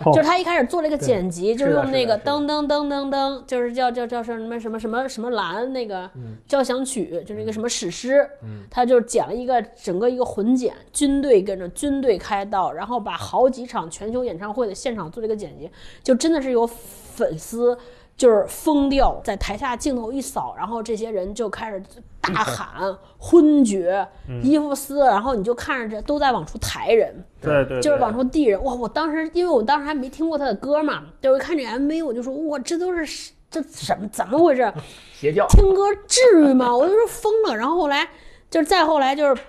[0.04, 6.10] 哦就是他一开始做了一个剪辑，就是用那个噔噔噔噔噔，就是叫叫叫什么什么什么什么蓝那个
[6.48, 8.28] 交响曲，就是一个什么史诗，
[8.68, 15.70] 他就剪了一个整个一个混剪，军队跟着军队开道，然后把好几场全球演唱会的现场做了一个剪辑，
[16.02, 17.78] 就真的是有粉丝
[18.16, 21.82] 就是疯掉，在台下镜头一扫，然后这些人就开始
[22.20, 24.06] 大喊、昏厥、
[24.42, 28.62] 衣服撕，然后你就看着这都在往出抬人，对对，就是往出递人。
[28.62, 28.72] 哇！
[28.72, 34.72] 我当时因为我当时还没听过他的歌嘛，就是看这 MV 我就说哇，这都是这什么怎么回事？
[35.12, 36.74] 邪教听歌至于吗？
[36.74, 37.56] 我就说疯了。
[37.56, 38.08] 然后后来
[38.48, 39.42] 就是再后来就是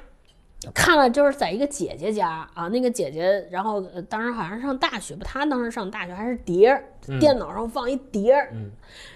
[0.74, 6.84] 看了，就是在一个姐姐家啊，那个姐姐，然后、呃、当时好像是上大学吧，她当时上大学还是碟儿，
[7.20, 8.72] 电脑上放一碟儿，嗯。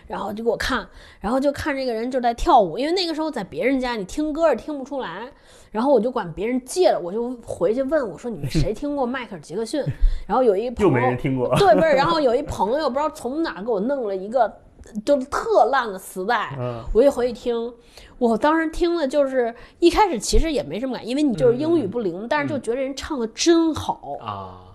[0.08, 0.88] 然后就给我看，
[1.20, 5.30] 然后就看这个人就在跳舞，因为那个时候在别人家你听歌也听不出来。
[5.72, 9.84] 然后我就管别人借了，我就回去问我说：“你们谁听过迈克尔·杰克逊？”
[10.26, 11.48] 然后有一朋又友没人听过。
[11.60, 14.52] 对，不是，然后有一朋友不知道从哪儿给我弄了一个
[15.06, 16.84] 就特烂的磁带，嗯。
[16.92, 17.72] 我一回去听，
[18.18, 24.18] 我当时听的就是一开始其实也没什么感，因为你就是英语不灵，但是就觉得人唱的真好。
[24.20, 24.69] 啊，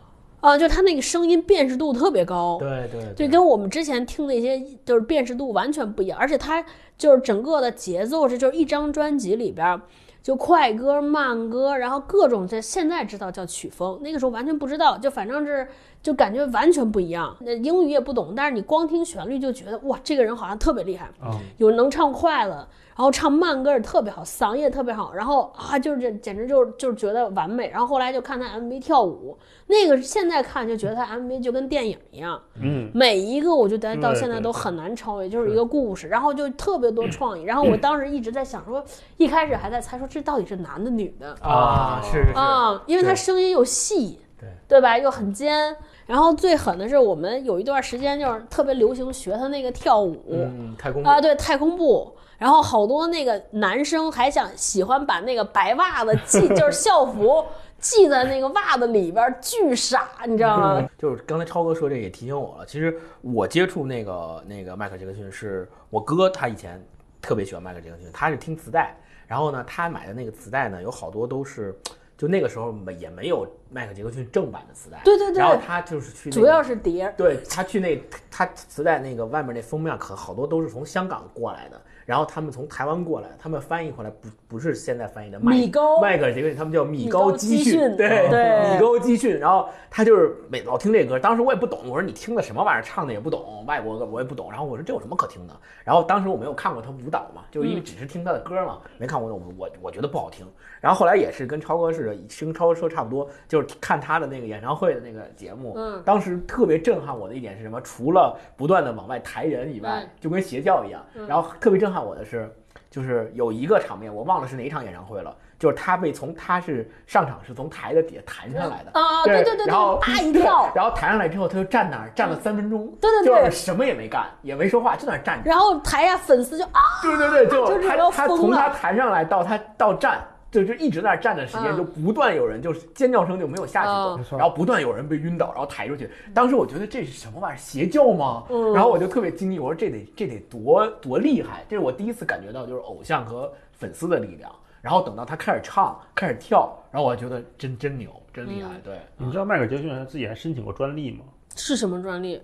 [0.44, 6.62] 啊，就他那个声音辨识度特别高，对对对，跟我们之前听那些就是辨识度完全不一样，而且他
[6.98, 9.80] 就是整个的节奏是就是一张专辑里边儿
[10.22, 15.66] 就快歌、慢歌，然后各种这现在知道叫曲风，那个时候完全不知道，就反正是
[16.05, 17.35] 就感觉完全不一样。
[17.40, 27.71] 那英语也不懂，但是你光听旋律就觉得哇，这个人好像特别厉害，啊，有能唱快了，然后唱慢歌也特别好，嗓音也特别好，然后啊，就是这简直就是就是觉得完美。
[27.71, 29.38] 然后后来就看他 MV 跳舞，
[29.69, 37.45] 那个现在看就觉得他 MV 就跟电影一样，嗯，每一个我就觉得到现在都很难超越，就是一个故事，然后就特别多创意。
[37.49, 38.85] 然后我当时一直在想说，
[39.17, 41.35] 一开始还在猜说这到底是男的女的。
[41.40, 42.33] 啊，是是。
[42.33, 44.51] 是，啊，因为他声音又细，对。
[44.67, 44.99] 对吧？
[44.99, 52.14] 又很尖，然后最狠的是，我们有一段时间就是特别流行学他那个跳舞，嗯，太空啊，对，太空步。
[52.37, 57.43] 然后好多那个男生还想喜欢把那个白袜子系， 就是校服
[57.79, 60.87] 系在那个袜子里边儿，巨傻，你知道吗？
[60.99, 62.67] 就是刚才超哥说这也提醒我了。
[62.67, 66.85] 其实我接触那个那个迈克尔·杰克逊是我哥，他以前
[67.23, 68.95] 特别喜欢迈克尔·杰克逊，他是听磁带，
[69.27, 71.75] 然后呢，他买的那个磁带呢，有好多都是。
[72.16, 75.38] 就那个时候没也没有迈克·杰克逊正版的磁带，对对对。
[75.38, 78.00] 然后他就是去、那个，主要是碟儿，对他去那
[78.31, 86.00] 他磁带那个外面那封面可好多都是从香港过来的，然后他们从台湾过来，他们翻译回来不不是现在翻译的麦米高。
[86.00, 88.74] 迈克杰克逊，他们叫米高基米高基讯对对。
[88.74, 95.55] 米高基逊，然后他就是每老听这歌，当时我也不懂，我说你听的什么玩意儿，唱的也不懂，外国歌我也不懂，然后我说这有什么可听的？
[95.83, 100.46] 然后当时我没有看过他舞蹈嘛，就是因为只是听他的歌嘛，没看过我我我觉得不好听，
[100.85, 107.81] 然后后来也是跟超哥似的，跟超哥说差不多，就是看他的那个演唱会的那个节目，嗯当时特别震撼我的一点是什么？
[107.81, 111.03] 除了不断的往外抬人以外嗯，就跟邪教一样。
[111.27, 112.55] 然后特别震撼我的是，
[112.90, 118.90] 就是有一个场面，我忘了是哪场演唱会了，就是他被从他是上场是从台的底下弹上来的。
[118.92, 125.49] 啊，对对对然后对，啪一跳，然后弹上来之后，他就站那儿站了三分钟，对对对就是什么也没干，也没说话，就在那儿站着。
[125.49, 130.23] 然后台下粉丝就啊，对对对，就他他从他弹上来到他到站，
[130.55, 133.88] 就就一直在那儿站的时间，嗯就不断有人就是尖叫声就没有下去
[134.31, 136.09] 过然后不断有人被晕倒，然后抬出去。
[136.33, 137.59] 当时我觉得这是什么玩意儿？
[137.59, 138.45] 邪教吗？
[138.51, 141.64] 嗯然后我就特别惊异，我说这得这得多多厉害！
[141.69, 144.51] 这是我第一次感觉到就是偶像和粉丝的力量。
[144.81, 148.69] 然后等到他开始唱，开始跳，然后我觉得真真牛，真厉害。
[148.75, 151.25] 嗯对，你知道迈克尔·杰克逊他自己还申请过专利吗？
[151.57, 152.40] 是什么专利？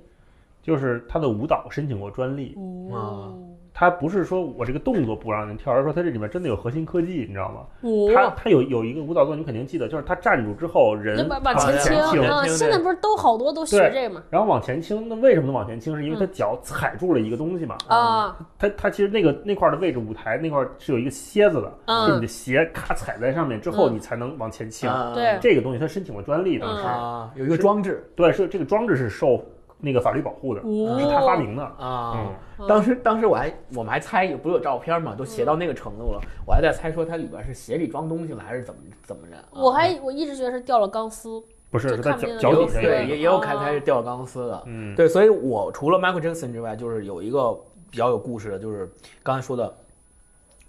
[0.62, 2.57] 就是他的舞蹈申请过专利，
[2.90, 3.35] 哦，
[3.73, 7.61] 他不是说我这个动作不让人跳，而是说他这里面真的有核心科技，你知道吗？
[7.81, 14.23] 他哦，他他有有一个舞蹈动作，你肯定记得，就是他站住之后人往前倾啊，前倾现在不是都好多都学对这吗？
[14.29, 15.96] 然后往前倾，那为什么能往前倾？
[15.96, 17.77] 是因为他脚踩住了一个东西嘛？
[17.88, 22.09] 啊，他他其实那个那块儿的位置，舞台那块儿是有一个楔子的，嗯。
[22.09, 23.94] 就你的鞋咔踩在上面之后，嗯。
[23.94, 24.90] 你才能往前倾。
[24.90, 25.12] 啊。
[25.14, 25.38] 对。
[25.40, 28.05] 这个东西他申请了专利，当时、啊，有一个装置。
[28.14, 29.42] 对，是这个装置是受
[29.81, 31.62] 那个法律保护的，哦是他发明的。
[31.62, 32.14] 啊。
[32.16, 32.35] 嗯
[32.69, 39.35] 当时当时我还我们还猜，不是有照片嘛，都写到那个程度了，我还在猜说它里边是鞋里装东西了，还是怎么怎么着？
[39.35, 44.62] 啊我还我一直觉得是掉了钢丝，不是，就是他看不见的脚脚底下对，也也有开开是掉钢丝的。
[44.66, 47.59] 嗯，对，所以我除了 Michael Jackson 之外，就是有一个
[47.90, 48.87] 比较有故事的，就是
[49.23, 49.75] 刚才说的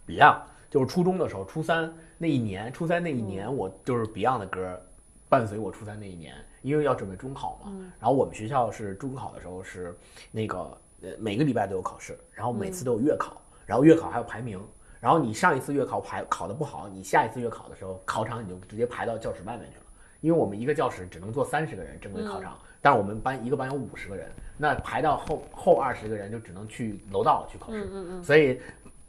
[0.08, 0.38] Beyond，
[0.70, 4.82] 就是初中的时候，初三那一年，初三那一年，我就是 Beyond 的歌
[5.28, 7.72] 伴随我初三那一年，因为要准备中考嘛。
[8.00, 9.98] 然后我们学校是中考的时候是
[10.32, 14.60] 那个呃每个礼拜都有考试，然后每次都有月考，然后月考还有排名。
[15.00, 19.86] 然后你上一次月考排考的不好，你下一次月考的时候，考场你就直接排到教室外面去了。
[20.20, 28.62] 因为我们一个教室只能坐三十个人正规考场，但是我们班一个班有五十个人，那排到后后二十个人就只能去楼道去考试，嗯嗯所以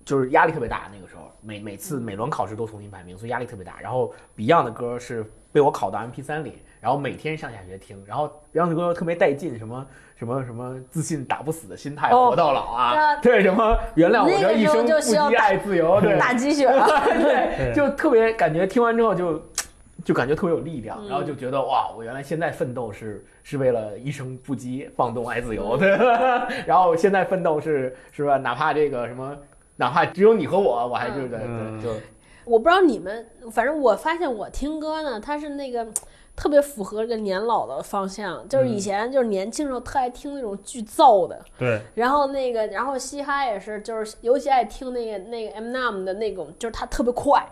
[0.03, 0.89] 就是压力特别大。
[0.91, 3.79] 那个时候每每次每轮考试都重新排名，所以压力特别大。
[3.79, 7.97] 然后 Beyond 的歌是被我考到 MP 三里，然后每天上下学听。
[8.05, 16.87] 然后 Beyond 的歌特别带劲，什么什么什么自信打不死的心态，哦活到老啊，那对什么原谅我那个时候这一生不羁就需要打爱自由，对嗯，大鸡血了。
[17.23, 19.41] 对，就特别感觉听完之后就
[20.05, 25.91] 就感觉特别有力量，嗯然后就觉得哇，我原来现在奋斗是是为了一生不羁、放纵、爱自嗯由，对，
[26.67, 28.37] 然后现在奋斗是是吧？
[28.39, 29.37] 哪怕这个什么，
[29.77, 32.01] 哪怕只有你和我，我还是对嗯对，就
[32.45, 35.87] 我不知道你们，反正我发现我听歌呢，它是那个
[36.35, 47.47] 特别符合这个年老的方向，就是以前就是年轻时候特爱听那种巨燥的，对，然后那个，然后嘻哈也是，就是尤其爱听那个那个 Eminem 的那种，就是他特别快，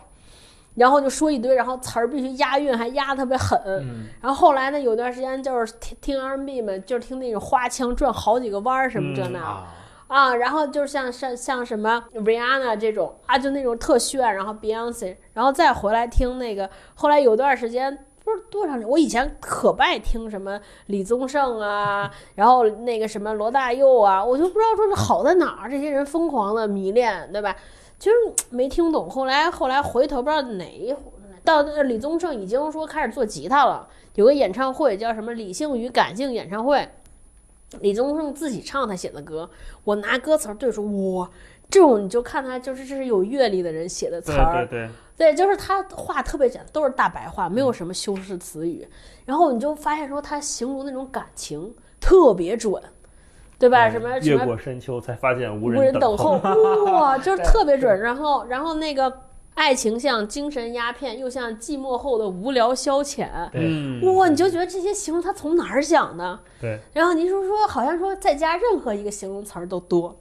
[0.77, 3.61] 然后就说一堆，然后词儿必须押韵，还押得特别狠。
[3.66, 4.07] 嗯。
[4.23, 9.66] 然后后来呢，有段时间就是听听 R&B 嘛，就是听那种花腔转好几个弯儿什么这那、啊，
[10.09, 18.07] 啊，然后就是像像像什么 Rihanna 这种啊，就那种特炫，然后 Beyonce，然后再回来听那个，后来有段时间。
[18.31, 27.57] 不是多长时间，我以前可不爱听什么李宗盛啊， 然后那个什么罗大佑啊，我就不知道说是好在哪儿，这些人疯狂的迷恋，对吧？
[27.99, 28.16] 就是
[28.51, 29.11] 没听懂。
[29.11, 30.95] 后来后来回头不知道哪一
[31.45, 36.88] 到那李宗盛已经说开始做吉他了，有个演唱会叫什么“理性与感性”演唱会，
[37.81, 39.51] 李宗盛自己唱他写的歌，
[39.85, 41.31] 我拿歌词儿对说，哇，
[41.70, 48.87] 这种你就看他就是这是有阅历的人写的词对儿，对对，对，就是他话特别简单，都是大白话，没有什么修饰词语。
[49.24, 52.83] 然后你就发现说他形容那种感情特别准，
[53.59, 53.88] 对吧？
[53.88, 56.38] 什么什么越过深秋才发现无无人等等候，
[56.92, 58.00] 哇，就是特别准。
[58.00, 59.12] 然后然后那个
[59.54, 63.29] 爱情像精神鸦片，又像寂寞后的无聊消遣。
[63.52, 66.40] 嗯，哇，你就觉得这些形容他从哪儿想的？
[66.60, 70.18] 对，然后您说说，好像说再加任何一个形容词儿都多。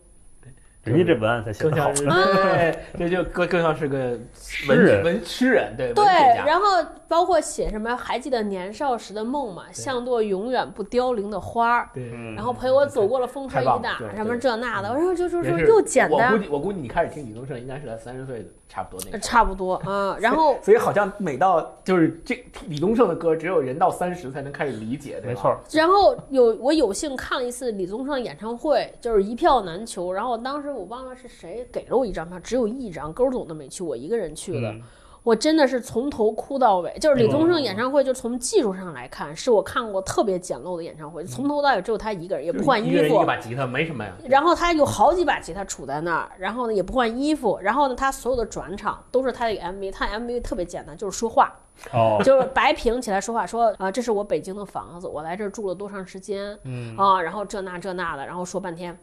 [0.83, 1.95] 人家这文案才写得好更像。
[1.95, 6.05] 是 对，这就更更像是个诗人文文诗人，对对。
[6.45, 6.65] 然后
[7.07, 9.65] 包括写什么，还记得年少时的梦吗？
[9.71, 19.19] 像朵永远不凋零的花儿，对，嗯然后陪我走过了风吹雨打什么这那的，然后就就说又简单，我估计我估计你开始听李宗盛应该是在三十岁差不多那个。
[19.19, 25.27] 差不多嗯， 然后所以好像每到就是这李宗盛的歌，只有人到三十才能开始理解，对吧？
[25.27, 30.13] 没错，然后有我有幸看了一次李宗盛演唱会，就是一票难求。
[30.13, 34.71] 然后当时我忘了是谁给了我一张票，只有一张，勾总都没去，我一个人去的。
[34.71, 34.81] 嗯
[35.23, 36.91] 我真的是从头哭到尾。
[36.99, 43.25] 就是李宗盛演唱会，就从技术上来看，是我看过特别简陋的演唱会，从头到尾只有他一个人，也不换衣服一个人一。
[43.25, 44.11] 把吉他没什么呀。
[44.27, 51.53] 然后他有好几把吉他杵在那儿，然后呢也不换衣服，然后呢他所有的转场都是他的 MV，他 MV 特别简单，就是说话，
[51.91, 58.97] 哦，就是白屏起来说话，说啊、这是我北京的房子，我来这儿住了多长时间，嗯啊，然后这那这那的，然后说半天，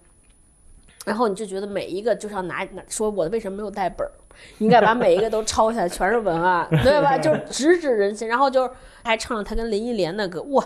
[1.05, 4.11] 然后你就觉得每一个就是要拿拿说我为什么没有带本儿，
[4.59, 7.17] 应该把每一个都抄下来，全是文案，对吧？
[7.17, 8.71] 就是直指人心，然后就是
[9.05, 10.65] 还唱了他跟林忆莲的歌，哇。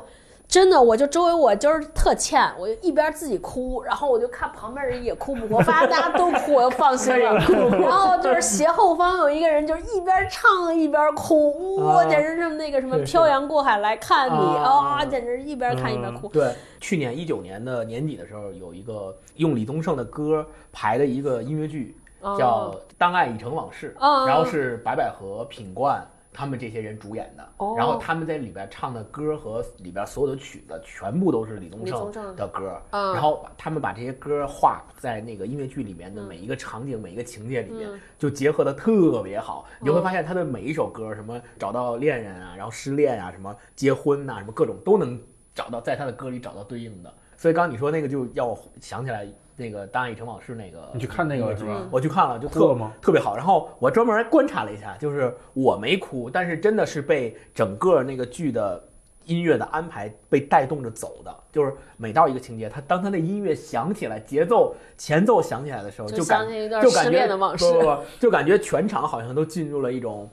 [0.48, 7.34] 真的，我就周围我就是特欠，我就一边自己哭，然后我就看旁边人也哭不哭，发现大家都哭，我就放心了。
[7.78, 16.26] 然后就是斜后方有一个人，就是一边唱一边哭，哇，啊简直是那个什么漂洋过海来看你啊啊，简直是一边看一边哭。
[16.30, 27.74] 对，去年一九年的年底的时候，有一个用李宗盛的歌排的一个音乐剧，哦叫《当爱已成往事》，哦然后是白百合、品冠他们这些人主演的，哦。
[27.76, 32.36] 然后他们在里边唱的歌和里边所有的曲子全部都是李宗盛盛。
[32.36, 33.12] 的歌，嗯。
[33.12, 38.00] 然后他们把这些歌画在那个音乐剧里面的每一个场景、每一个情节里面，嗯。
[38.16, 39.66] 就结合的特别好。
[39.80, 45.20] 你会发现他的每一首歌，什么找到恋人啊，然后失恋啊，什么结婚呐、什么各种都能
[45.52, 47.12] 找到在他的歌里找到对应的。
[47.36, 49.26] 所以刚刚你说那个，就要我想起来
[49.60, 51.86] 那个《当爱已成往事》那个，你去看那个是吧？
[51.90, 53.36] 我去看了，就特哭了吗特别好。
[53.36, 58.82] 然后我专门观察了一下，就是我没哭，但是真的是被整个那个剧的
[59.26, 61.36] 音乐的安排被带动着走的。
[61.52, 70.30] 就是每到一个情节，他当他的音乐响起来，节奏前奏响起来的时候，就就感想起一段就感觉失恋的往事不不不，就感觉全场好像都进入了一种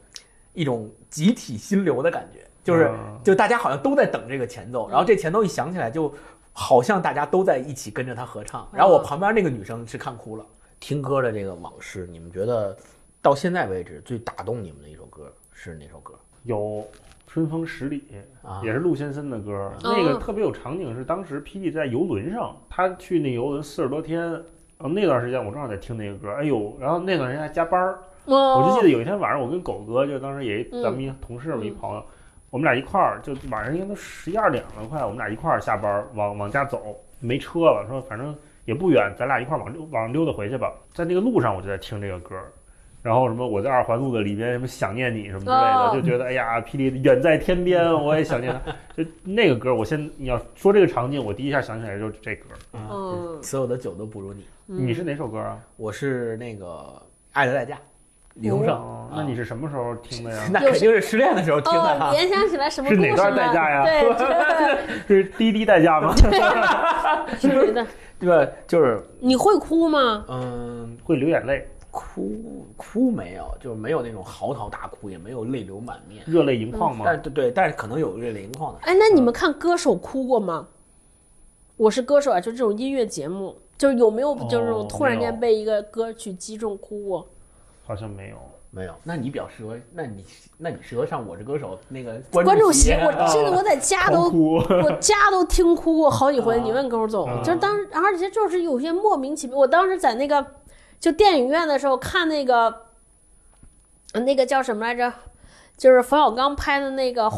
[0.54, 6.14] 一种集体心流的感觉，就是嗯就大家好像都在等这个前奏，然后这前奏一响起来，就
[6.60, 8.68] 好像大家都在一起跟着他合唱。
[8.74, 10.44] 然后我旁边那个女生是看哭了。
[10.80, 12.76] 听歌的这个往事，你们觉得
[13.22, 16.16] 到现在为止最打动你们的一首歌是哪首歌？
[16.44, 16.84] 有
[17.28, 18.04] 春风十里
[18.42, 18.60] 啊。
[18.64, 19.94] 也是陆先生的歌，嗯。
[19.96, 24.42] 那个特别有场景，是当时 P D 在游轮上，他去那游轮四十多天，然
[24.80, 31.76] 后那段时间我正好在听那个歌，哎呦，然后那段时间还加班儿，我我就记得有一天晚上，我跟狗哥就当时也咱们一同事嘛一嗯。
[31.76, 32.04] 朋友，
[32.58, 38.36] 我们俩一块儿就晚上应该都十一二点了快，我们俩一块儿下班儿往往家走，没车了，说反正
[38.66, 40.74] 也不远，咱俩一块儿往溜往溜达回去吧。
[40.92, 42.52] 在那个路上我就在听这个歌儿，
[43.04, 48.72] 然后什么我在二环路的里边什么想念你什么之类的，哦就觉得哎呀，霹雳远在天边，我也想念他。
[48.96, 52.58] 就那个歌儿，我先你要说这个场景，我第一下想起来就是这歌儿。
[52.74, 54.48] 嗯所有的酒都不如你。
[54.66, 55.60] 你是哪首歌啊？
[55.76, 56.66] 我是那个
[57.34, 57.76] 《爱的代价》，
[58.40, 58.76] 李宗盛。
[58.76, 60.50] 哦，那你是什么时候听的呀？
[60.52, 62.12] 那肯定是失恋的时候听的。
[62.12, 63.16] 联想起来什么是哪？
[63.16, 64.14] 段代价呀对，
[65.08, 66.16] 这 是滴滴代驾吗？
[67.40, 67.86] 是的。
[68.20, 68.52] 对吧？
[68.68, 70.26] 就是你会哭吗？
[70.28, 72.32] 嗯，会流眼泪，哭
[72.76, 76.24] 哭没有，就是没有那种嚎啕大哭，也没有泪流满面。
[76.26, 77.04] 热泪盈眶吗？
[77.06, 78.80] 但对对，但是可能有热泪盈眶的。
[78.82, 80.68] 哎，那你们看歌手哭过吗？
[81.76, 87.28] 我是歌手啊，就这种音乐节目，就是有没有就是突然间被一个歌曲击中哭过？
[87.88, 88.38] 好像没有。
[88.70, 90.24] 没有，那你比较适合，那你
[90.58, 96.58] 那你适合上《我这歌手》那个观众众席，我真的我在家都 我家都听哭过好几回。
[96.58, 99.58] 啊你问勾总，啊就是当时，而且就是有些莫名其妙。
[99.58, 100.46] 我当时在那个
[101.00, 102.66] 就电影院的时候看那个，
[104.12, 105.12] 呃那个叫什么来着？
[105.78, 107.32] 就是冯小刚拍的那个，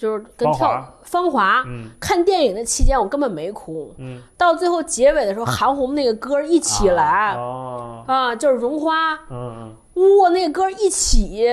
[0.00, 1.62] 就是跟跳芳华
[2.00, 3.94] 看电影的期间，我根本没哭。
[3.98, 9.74] 嗯，到最后结尾的时候，韩红那个歌一起来哦，啊，就是《绒花》，嗯
[10.22, 11.46] 哇，那个歌一起，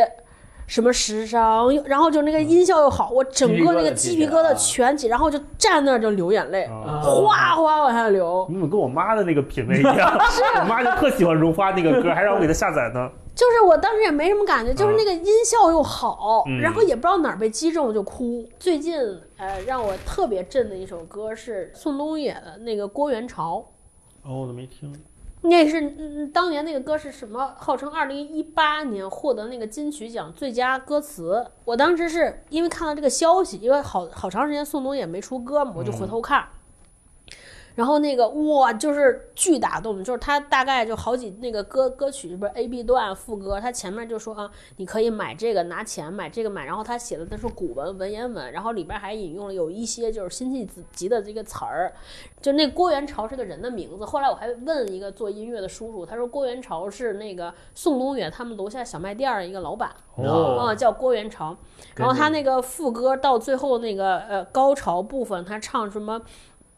[0.68, 6.68] 什么时尚，然后就那个音效又好，我整个那个鸡皮疙瘩全起，然后就站那儿就流眼泪，
[7.01, 8.45] 哗哗往下流。
[8.49, 9.95] 你怎么跟我妈的那个品味一样？
[10.61, 13.09] 我妈就特喜欢《绒花》那个歌，还让我给她下载呢。
[13.34, 18.45] 就是我当时也没什么感觉，就是那个音效又好，嗯然后也不知道哪儿被击中就哭。
[18.59, 18.99] 最近
[19.38, 23.63] 呃让我特别震的一首歌是宋冬野的那个《郭元潮》，
[24.30, 24.91] 哦，我都没听。
[25.49, 27.53] 那是嗯，当年那个歌是什么？
[27.57, 31.45] 号称二零一八年获得那个金曲奖最佳歌词。
[31.65, 36.47] 我当时是因为看到这个消息，因为好好长时间宋冬野没出歌嘛，我就回头看。
[37.78, 51.93] 然后那个哇，就是巨打动，就是他大概就好几那个歌歌曲不是 A B 段副歌，他前面就说啊，你可以买这个拿钱买这个买，然后他写的那是古文文言文，然后里边还引用了有一些就是辛弃疾的这个词儿，
[52.41, 54.03] 就那郭元潮是个人的名字。
[54.03, 61.55] 后来我还问一个做音乐的叔叔，他说郭元潮是那个宋冬野他们楼下小卖店儿的一个老板，哦啊，叫郭元潮。
[61.93, 66.19] 然后他那个副歌到最后那个呃高潮部分，他唱什么？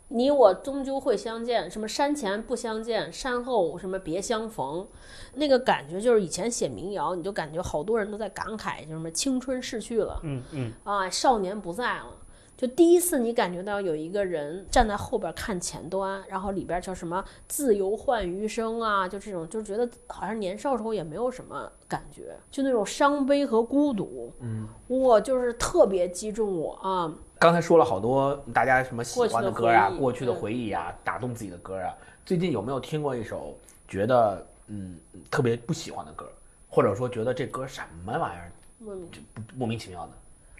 [0.10, 4.88] 你我终究会相见，什么山前不相见，山后什么别相逢，
[5.36, 12.16] 那个感觉就是以前写民谣，你就感觉好多人都在感慨，就什么青春逝去了嗯嗯，啊，少年不在了。
[12.58, 27.16] 就第一次你感觉到有一个人站在后边看前端，然后里边叫什么自由换余生啊，就这种，就觉得好像年少时候也没有什么感觉，就那种伤悲和孤独，嗯，我，就是特别击中我啊。
[27.40, 31.96] 刚才说了好多大家什么喜欢的歌啊，过去的回回忆啊，打动自己的歌啊。
[32.26, 34.98] 最近有没有听过一首觉得嗯
[35.32, 36.30] 特别不喜欢的歌，
[36.68, 39.22] 或者说觉得这歌什么玩意儿，莫名就
[39.56, 40.10] 莫名其妙的？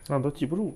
[0.08, 0.76] 那都记不住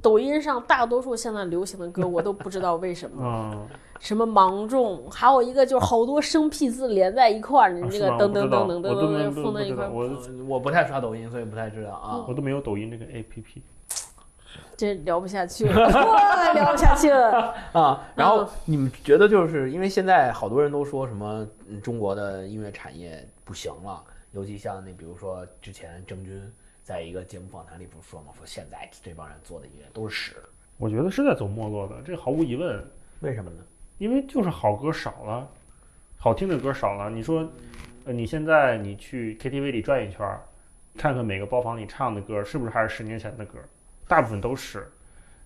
[0.00, 3.66] 抖音上大多数现在流行的歌，我都不知道为什么， 啊。
[3.98, 12.24] 什么芒种，还有一个就是好多生僻字连在一块儿，你这个啊是吗噔噔噔放在一块儿，我呃我不太刷抖音，所以不太知道啊。
[12.28, 13.60] 我都没有抖音这个 APP。
[14.76, 17.54] 这聊不下去了， 哇，聊不下去了。
[17.72, 24.02] 啊，然后嗯你们觉得就是因为现在好多人都说什么嗯中国的音乐产业不行了，
[24.32, 26.52] 尤其像那比如说之前郑钧
[26.82, 30.36] 在一个节目访谈里不是说嘛，说现在这帮人做的音乐都是屎，
[30.78, 32.84] 我觉得是在走没落的，这毫无疑问，
[33.20, 33.58] 为什么呢？
[33.98, 35.48] 因为就是好歌少了，
[36.16, 37.08] 好听的歌少了。
[37.08, 37.48] 你说，
[38.04, 40.42] 呃，你现在你去 KTV 里转一圈儿，
[40.96, 43.60] 看看每个包房里唱的歌是不是还是十年前的歌，
[44.12, 44.86] 大部分都是。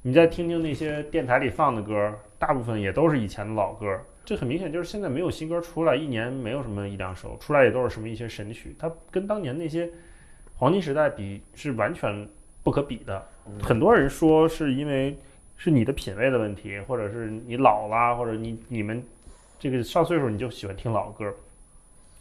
[0.03, 3.87] 你再听听那些电台里放的歌，大部分也都是以前的老歌。
[4.25, 9.89] 这很明显就是现在没有新歌出来，一年没有什么一两首，出来也都是什么一些神曲，它跟当年那些
[10.57, 12.29] 黄金时代比是完全
[12.65, 13.25] 不可比的。
[13.63, 15.17] 很多人说是因为
[15.57, 19.01] 是你的品味的问题，或者是你老啦，或者你你们
[19.61, 21.33] 这个上岁数你就喜欢听老歌，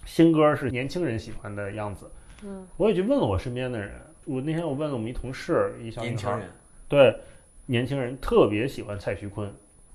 [0.05, 2.07] 新歌是年轻人喜欢的样子。
[2.43, 3.91] 嗯，我也去问了我身边的人，
[4.26, 6.49] 我那天我问了我们一同事，一小女孩，年轻人。
[6.88, 7.15] 对，
[7.65, 9.51] 年轻人特别喜欢蔡徐坤，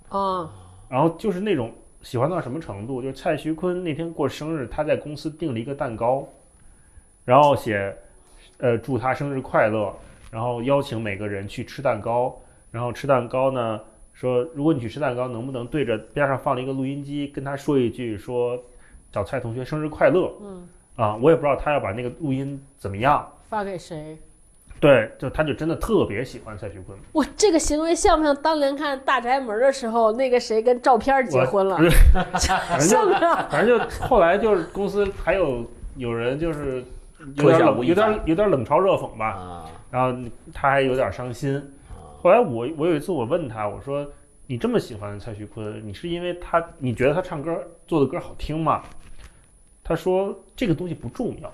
[0.08, 0.50] 啊，
[0.88, 1.72] 然后就是那种
[2.02, 6.28] 喜欢到什么程度，就是蔡徐坤那天过生日，他在公司订了一个蛋糕，
[7.24, 7.96] 然后写，
[8.58, 9.94] 呃，祝他生日快乐，
[10.30, 12.36] 然后邀请每个人去吃蛋糕，
[12.70, 13.80] 然后吃蛋糕呢，
[14.12, 18.60] 说如果你去吃蛋糕，能不能对着边上放了一个录音机，跟他说一句说，
[19.12, 20.32] 找蔡同学生日快乐。
[20.40, 24.16] 嗯，啊，我也不知道他要把那个录音怎么样，发给谁？
[24.78, 31.76] 对，就他就真的特别喜欢蔡徐坤，我这个行为像不像当年看《大宅门》的时候，那个谁跟照片结婚了
[32.38, 32.58] 像
[33.06, 33.50] 不像？
[33.50, 36.82] 反正就后来就是公司还有有人就是
[37.34, 40.18] 有点冷，有点有点冷嘲热讽吧，啊然后
[40.54, 41.56] 他还有点伤心。
[41.90, 44.10] 啊后来我我有一次我问他，我说
[44.46, 47.54] 你这么喜欢蔡徐坤，你是因为他你觉得他唱歌
[47.86, 48.82] 做的歌好听吗？
[49.84, 51.52] 他说这个东西不重要。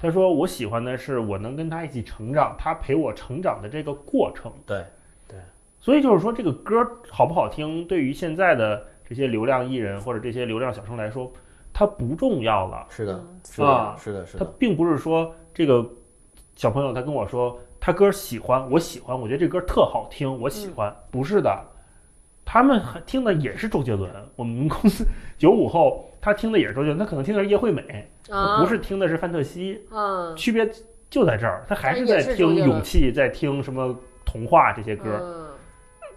[0.00, 4.52] 他说我喜欢的是我能跟他一起成长，他陪我成长的这个过程。
[4.64, 4.84] 对，
[5.26, 5.38] 对
[5.80, 6.76] 所以就是说，这个歌
[7.10, 11.30] 好不好听，对于现在的这些流量艺人或者这些流量小生来说，
[11.72, 12.86] 它不重要了。
[12.90, 15.84] 是的嗯，是的啊，是的，是的，他并不是说这个
[16.54, 21.64] 小朋友他跟我说他歌喜欢，我喜欢，我觉得这歌特好听，我喜欢，不是的，
[22.44, 24.10] 他们还听的也是周杰伦。
[24.34, 30.68] 我们公司九五后，他听的也是周杰伦，他可能听的是叶惠美，啊，不是听的是范特西，嗯，区别
[31.08, 35.46] 就在这儿，他还是在听勇气，在听什么童话这些歌，嗯，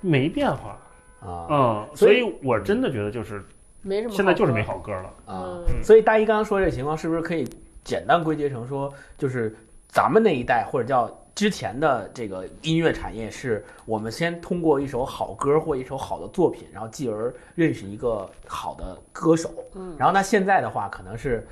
[0.01, 0.77] 没变化。
[1.21, 3.43] 啊嗯，所以所以我真的觉得就是
[3.83, 4.13] 没什么。
[4.15, 4.63] 现在就是没。
[4.63, 5.13] 好歌了。
[5.25, 7.47] 啊嗯，所以大一刚刚说这情况，是不是可以
[7.83, 9.55] 简单归结成说，就是
[9.87, 21.47] 咱们那一代或者叫之前的这个音乐产业，是我们先通过一首好歌或一首好的作品，然后继而认识一个好的歌手，嗯，然后那现在的话，可能是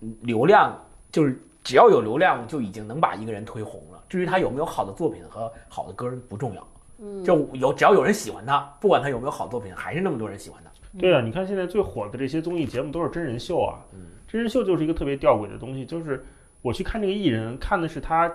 [0.00, 0.76] 嗯流量，
[1.12, 4.02] 就是只要有流量，就已经能把一个人推红了。
[4.08, 6.68] 至于他有没有好的作品和好的歌不重要，
[6.98, 10.70] 嗯，就有只要有人喜欢他，不管他有没有好作品，还是那么多人喜欢他。
[10.98, 14.06] 对啊，你看现在最火的这些综艺节目都是真人秀啊，嗯。
[14.26, 16.24] 真人秀就是一个特别吊诡的东西，就是
[16.62, 18.32] 我去看这个艺人，看的是他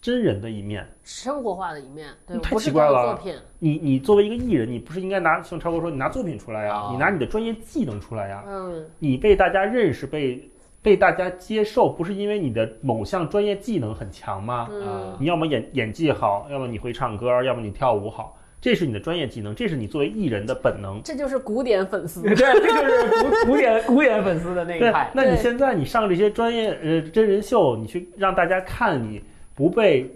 [0.00, 0.86] 真人的一面。
[1.02, 10.48] 生活化的一面，对，太奇怪了作品，你你作为一个艺人，你不是应该拿像超哥说，你拿作品出来呀，啊你拿你的专业技能出来呀，嗯，你被大家认识，被
[10.80, 14.68] 被大家接受，不是因为你的某项专业技能很强吗？
[14.70, 21.00] 嗯，你要么演演技好，要么你会唱歌，要么你跳舞好，这是你的专业技能，这是你作为艺人的本能。
[21.02, 25.10] 这就是古典粉丝，对，这就是古古典古典粉丝的那一对派，。
[25.12, 29.20] 那你现在你上这些专业呃真人秀，你去让大家看你
[29.58, 30.08] 不被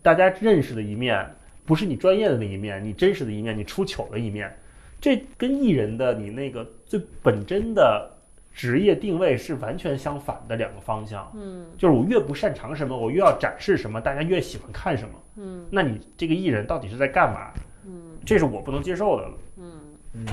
[0.00, 1.28] 大家认识的一面，
[1.64, 4.56] 不是你专业的那一面，你真实的一面，你出糗的一面，
[5.00, 8.08] 这跟艺人的你那个最本真的
[8.52, 11.28] 职业定位是完全相反的两个方向。
[11.34, 15.14] 嗯就是我越不擅长什么，我越要展示什么，大家越喜欢看什么。
[15.34, 17.52] 嗯那你这个艺人到底是在干嘛？
[17.86, 19.38] 嗯这是我不能接受的了。
[19.56, 19.80] 嗯。
[20.12, 20.26] 嗯，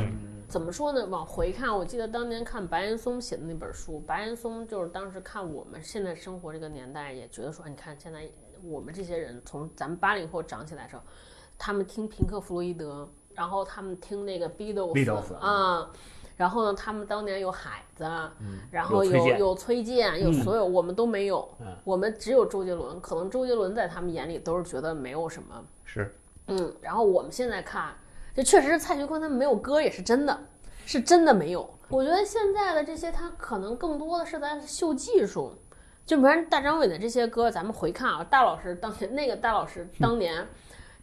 [0.47, 1.05] 怎么说呢？
[1.07, 8.21] 往回看，我记得当年看白岩松写的那本书，白岩松就是当时看我们现在生活这个年代，也觉得说，你看现在
[8.63, 11.01] 我们这些人从咱们八零后长起来的时候，
[11.57, 15.91] 他们听平克·弗洛伊德，然后他们听那个 Beatles 啊。
[16.35, 18.03] 然后呢，他们当年有海子，
[18.71, 22.99] 然后有有有崔健，有所有，我们都没有，嗯我们只有周杰伦。
[22.99, 27.93] 可能周杰伦在他们眼里都是觉得没有什么，是，嗯，然后我们现在看，
[28.33, 30.37] 这确实是蔡徐坤他们没有歌也是真的，
[30.87, 31.69] 是真的没有。
[31.89, 35.53] 我觉得现在的这些他可能更多的是在秀技术，
[36.05, 40.47] 就比如大张伟的这些歌，咱们回看啊，大老师当年那个大老师当年。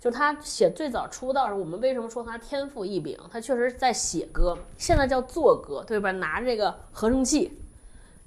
[0.01, 3.18] 就他写最早出道时，我们为什么说他天赋异禀？
[3.30, 6.11] 他确实是在写歌，现在叫做歌，对吧？
[6.12, 7.61] 拿着这个合成器，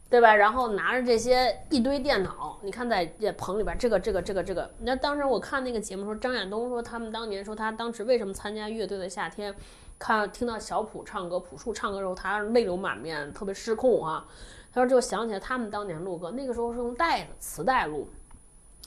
[0.07, 0.35] 对吧？
[0.35, 4.69] 然后拿着这些一堆电脑，你看在这棚里边，这个这个这个这个。
[4.81, 9.51] 那当时我看那个节目说，张亚东说他们当年说他当时为什么参加乐队的夏天，
[9.97, 14.23] 看听到小普唱歌，朴树唱歌的时候，他泪流满面，特别失控啊。
[14.73, 18.07] 他说就想起来他们当年录歌，那个时候是用带子磁带录，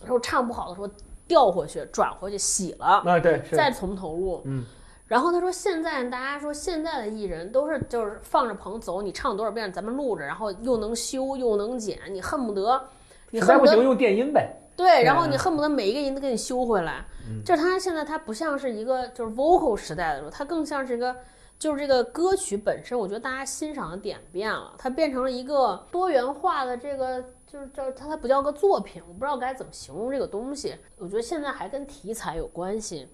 [0.00, 0.90] 然后唱不好的时候
[1.28, 4.42] 调回去转回去洗了，啊，对，再从头录。
[4.44, 4.64] 嗯。
[5.06, 12.88] 然后他说，现在大家说现在的艺人都是就是放着棚走，你唱多少遍咱们录着，然后又能修又能剪，你恨不得，
[13.30, 14.52] 你恨不得不行用电音呗。
[14.74, 17.04] 对，然后你恨不得每一个音都给你修回来。
[17.44, 21.14] 就是他现在他不像是一个就是 vocal 时代的时候，他更像是一个
[21.58, 27.24] 就是这个歌曲本身，我觉得大家欣赏的点变了，它变成了一个多元化的这个。
[27.46, 30.74] 就是叫它，它不叫个作品，我不知道该怎么形容这个东西。
[30.98, 33.08] 我觉得现在还跟题材有关系，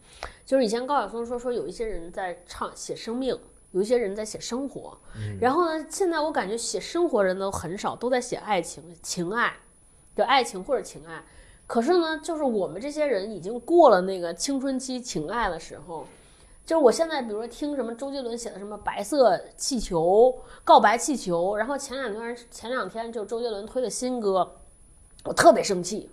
[0.47, 3.39] 就是以前高晓松说说有一些人在唱写生命，
[3.73, 4.99] 有一些人在写生活，
[5.39, 9.53] 然后呢，现在我感觉写生活人都很少，都在写爱情、情爱，
[10.17, 11.23] 就爱情或者情爱。
[11.67, 16.07] 可是呢，就是我们这些人已经过了那个青春期情爱的时候。
[16.73, 20.01] 就是我现在，比如说听什么周杰伦写的什么《白色气球》
[20.65, 24.57] 《告白气球》，然后前两段前两天就周杰伦推的新歌，
[25.27, 26.09] 我特别生气，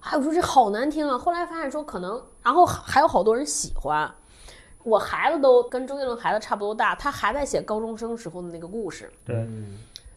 [0.00, 1.16] 哎，我说这好难听啊！
[1.16, 4.14] 后来发现说可能，然后还有好多人喜欢。
[4.84, 9.48] 我孩子都跟周杰伦孩子差不多大，他还在写高中生时候的那个故事，对，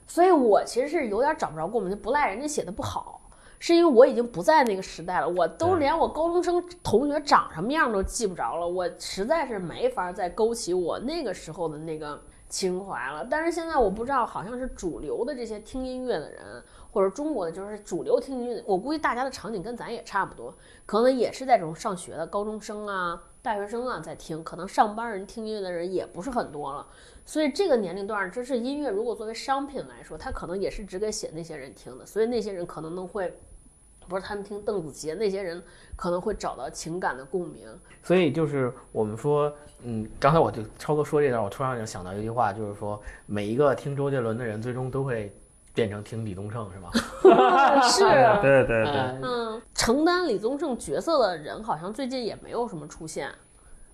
[0.07, 3.18] 所以我其实是有点找不着共鸣，就不赖人家写的不好，
[3.60, 13.28] 是因为我已经不在那个时代了，我都连我高中生同学长什么样都记不着了，我实在是没法再勾起我那个时候的那个情怀了。
[13.30, 20.55] 但是现在我不知道，好像是主流的这些听音乐的人，或者中国的就是主流听音乐的，我估计大家的场景跟咱也差不多，
[20.86, 26.88] 可能也是在这种上学的高中生啊、大学生啊在听，可能上班人听音乐的人也不是很多了。
[27.26, 33.32] 所以这个年龄段儿，这是音乐如果作为商品来说，它可能也是只给写那些人听的，所以那些人可能能会，
[34.10, 35.62] 不是他们听邓紫棋，那些人
[35.95, 37.68] 可能会找到情感的共鸣。
[38.03, 39.53] 所以就是我们说，
[39.84, 45.32] 嗯，刚才我就超哥说这段，我突然就想到一句话，就是说每一个听周杰伦的人，最终都会
[45.74, 46.89] 变成听李宗盛，是吗？
[47.88, 47.99] 是，
[48.41, 53.30] 对对对，嗯嗯，承担李宗盛角色的人好像最近也没有什么出现。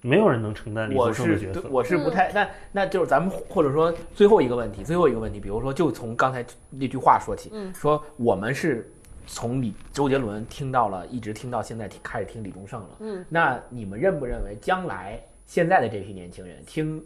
[0.01, 1.61] 没有人能承担李宗盛的角色。
[1.61, 8.87] 是我是不太，那那就是咱们或者说最后一个问题，最后一个问题，比如说就从刚才那句话说起，嗯说我们是
[9.25, 17.03] 从李周杰伦听到了，一直听到现在听开始听李宗盛了，嗯，那你们认不认为将来现在的这批年轻人听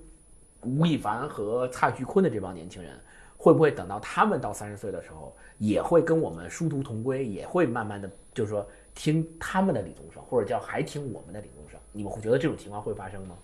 [0.63, 2.99] 吴亦凡和蔡徐坤的这帮年轻人，
[3.38, 11.80] 会不会等到他们到三十岁的时候，也会跟我们殊途同归，也会慢慢的就是说听他们的李宗盛，或者叫还听我们的李宗盛？
[11.91, 13.36] 你们会觉得这种情况会发生吗？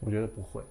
[0.00, 0.62] 我觉得不会。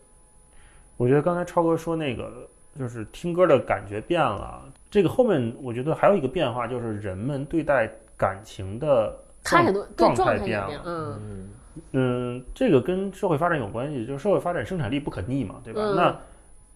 [0.97, 4.73] 我觉得刚才超哥说那个，就是听歌的感觉变了。
[4.89, 10.81] 这个后面我觉得还有一个变化，就是人们对待感情的状态度状状态变，了。
[10.85, 11.49] 嗯嗯
[11.91, 15.81] 嗯，这个跟社会发展有关系，就是社会发展生产力不可逆嘛，对吧？
[15.81, 16.19] 嗯那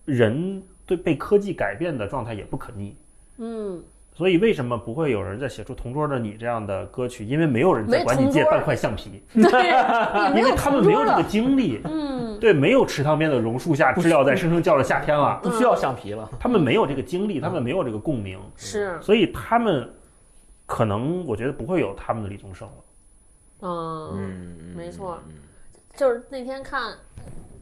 [0.05, 2.95] 人对被科技改变的状态也不可逆。
[3.37, 3.83] 嗯
[4.15, 7.25] 所以为什么不会有人在写出《同桌的你》这样的歌曲？
[7.25, 9.41] 因为没有人在管你借半块橡皮， 对，
[10.37, 11.81] 因为他们没有这个经历。
[11.83, 15.39] 嗯，对，没有池塘边的榕树下，知了在声声叫着夏天了。
[15.41, 16.29] 不需要橡皮了。
[16.39, 19.89] 他们没有这个经历，他们没有这个共鸣，是，所以他们
[20.65, 22.73] 可能我觉得不会有他们的李宗盛了。
[23.61, 25.33] 嗯，嗯，没错嗯
[25.95, 26.93] 就是那天看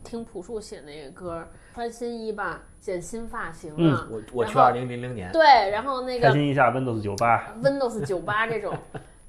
[0.03, 8.77] 听朴树写那个歌，穿新衣吧，剪新发型嗯啊，我我去二零零零年，对，然后那个开心一下，Windows 九八， Windows 九八这种，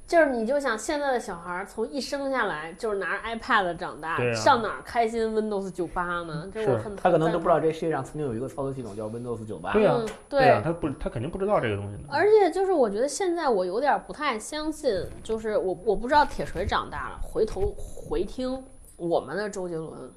[0.06, 6.48] 就是你就想现在的小孩儿从一生下来就是拿着 iPad 长大，啊上哪儿开心 Windows 九八呢？
[6.52, 9.72] 这我是很他可能都不知道这世界上曾经有一个操作系统叫 Windows 九八。
[9.72, 12.08] 对啊嗯，对啊，他不，他肯定不知道这个东西的。
[12.10, 14.90] 而且就是我觉得现在我有点不太相信，
[15.22, 18.62] 就是我我不知道铁锤长大了，回头回听
[18.96, 20.10] 我们的周杰伦，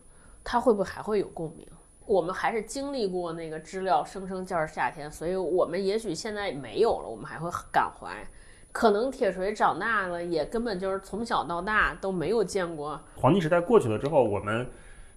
[0.45, 1.67] 他会不会还会有共鸣？
[2.05, 8.23] 我们还是经历过那个知了声声叫着夏天，所以我们也许现在没有了，我们还会感怀。
[8.71, 13.01] 可能铁锤长大了，也根本就是从小到大都没有见过。
[13.15, 14.67] 黄金时代过去了之后，我们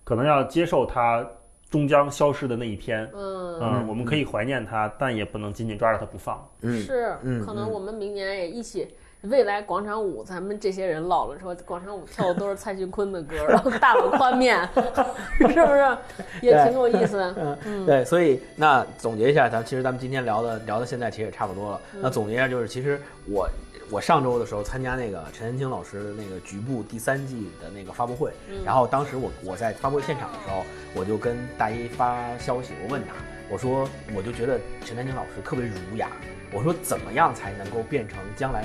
[0.03, 1.29] 可能要接受它
[1.69, 3.11] 终将消失的那一天。
[3.13, 6.49] 嗯，嗯，我们可以怀念它，但也不能紧紧抓着它不放。
[6.63, 8.95] 嗯，是，嗯可能我们明年也一起。
[9.23, 14.57] 未来广场舞，咱们这些人老了之后，广场舞跳的都是蔡徐坤的歌，然后大碗宽面，
[15.37, 15.99] 是不是？
[16.41, 17.35] 也挺有意思？
[17.65, 21.81] 嗯，对，所以那总结一下，咱其实咱们今天聊的聊到现在其实也差不多了。
[21.95, 22.01] 嗯。
[22.01, 23.49] 那总结一下就是，其实我
[23.91, 28.65] 我上周的时候参加那个陈丹青老师的那个局部第三季的那个发布会，嗯。
[28.65, 30.63] 然后当时我我在发布会现场的时候，
[30.95, 33.15] 我就跟大一发消息，我问他，
[33.51, 36.09] 我说我就觉得陈丹青老师特别儒雅，
[36.53, 38.65] 我说怎么样才能够变成将来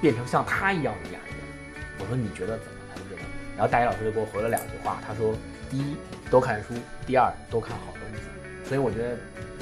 [0.00, 1.36] 变成像他一样的雅人？
[1.98, 3.28] 我说你觉得怎么才能变成？
[3.56, 5.34] 然后大一老师就给我回了两句话，他说：
[5.70, 5.96] 第一，
[6.30, 6.74] 多看书；
[7.06, 8.24] 第二，多看好东西。
[8.66, 9.16] 所以我觉得，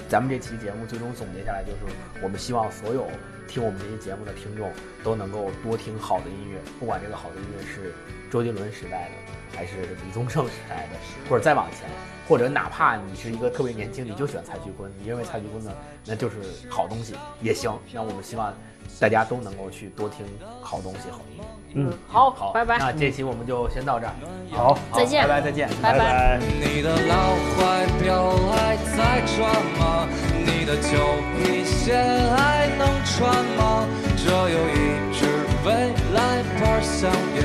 [0.08, 3.08] 咱们这期节目最终总结下来就是，我们希望所有
[3.48, 4.70] 听我们这些节目的听众
[5.02, 7.92] 都能够多听好的音乐，不管这个好的音乐是
[8.30, 11.88] 周杰伦时代的，还是李宗盛时代的，或者再往前，
[12.28, 15.72] 或者哪怕你是一个特别年轻，你就喜欢蔡徐坤，你认为蔡徐坤呢
[16.04, 16.36] 那就是
[16.68, 17.72] 好东西也行。
[17.92, 18.52] 那我们希望
[19.00, 20.26] 大家都能够去多听
[20.60, 21.44] 好东西、好音乐。
[21.74, 22.78] 嗯，好，好，拜拜。
[22.78, 24.12] 那这期我们就先到这儿，
[24.50, 26.38] 好，好再见拜拜，再见，拜拜拜。
[26.60, 29.48] 你的老怀表还在穿
[29.78, 30.06] 吗？
[30.44, 30.98] 你的旧
[31.38, 31.96] 皮鞋
[32.36, 33.86] 还能穿吗？
[34.16, 35.24] 这有一支
[35.64, 35.72] 未
[36.12, 37.44] 来牌香烟，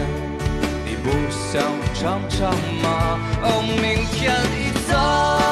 [0.85, 1.61] 你不想
[1.93, 3.19] 尝尝吗？
[3.43, 4.33] 哦，明天
[5.03, 5.42] 一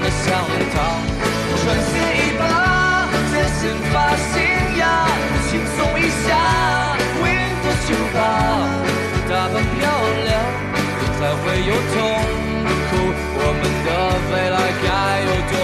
[0.00, 0.24] 的香
[0.74, 0.76] 糖。
[1.60, 2.42] 穿鞋一把，
[3.30, 3.60] 剪新
[3.92, 3.94] 发
[4.30, 4.32] 型
[4.78, 4.82] 呀，
[5.48, 6.26] 轻松一下
[7.22, 8.16] ，Windows 九八，
[9.28, 9.80] 打扮漂
[10.24, 10.28] 亮，
[10.98, 11.96] 不再会有痛
[12.88, 12.90] 苦，
[13.40, 13.88] 我们的
[14.30, 14.86] 未来该
[15.26, 15.54] 有多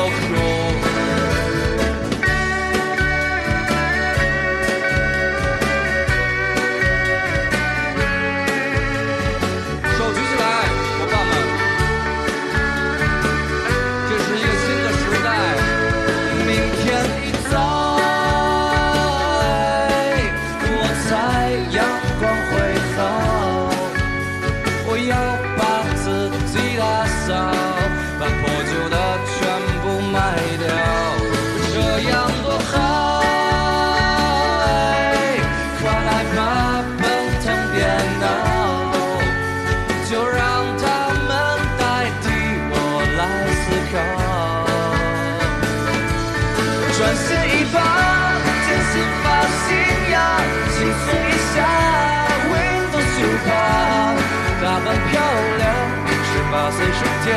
[57.24, 57.32] 天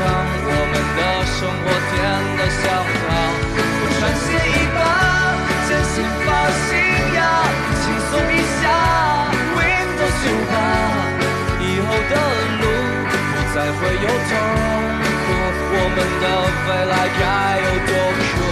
[0.48, 1.00] 我们的
[1.36, 1.92] 生活甜
[2.38, 2.64] 得像
[3.04, 3.06] 糖。
[4.00, 4.80] 穿鞋一把，
[5.68, 5.94] 剪新
[6.24, 6.26] 发
[6.64, 6.72] 型
[7.12, 7.20] 呀，
[7.84, 8.64] 轻松一下
[9.56, 10.52] ，Windows 九八。
[11.60, 12.12] 以后的
[12.60, 12.64] 路
[13.04, 14.32] 不再会有痛
[15.20, 15.26] 苦，
[15.68, 16.24] 我们的
[16.64, 17.22] 未来该
[17.60, 17.92] 有多
[18.32, 18.43] 酷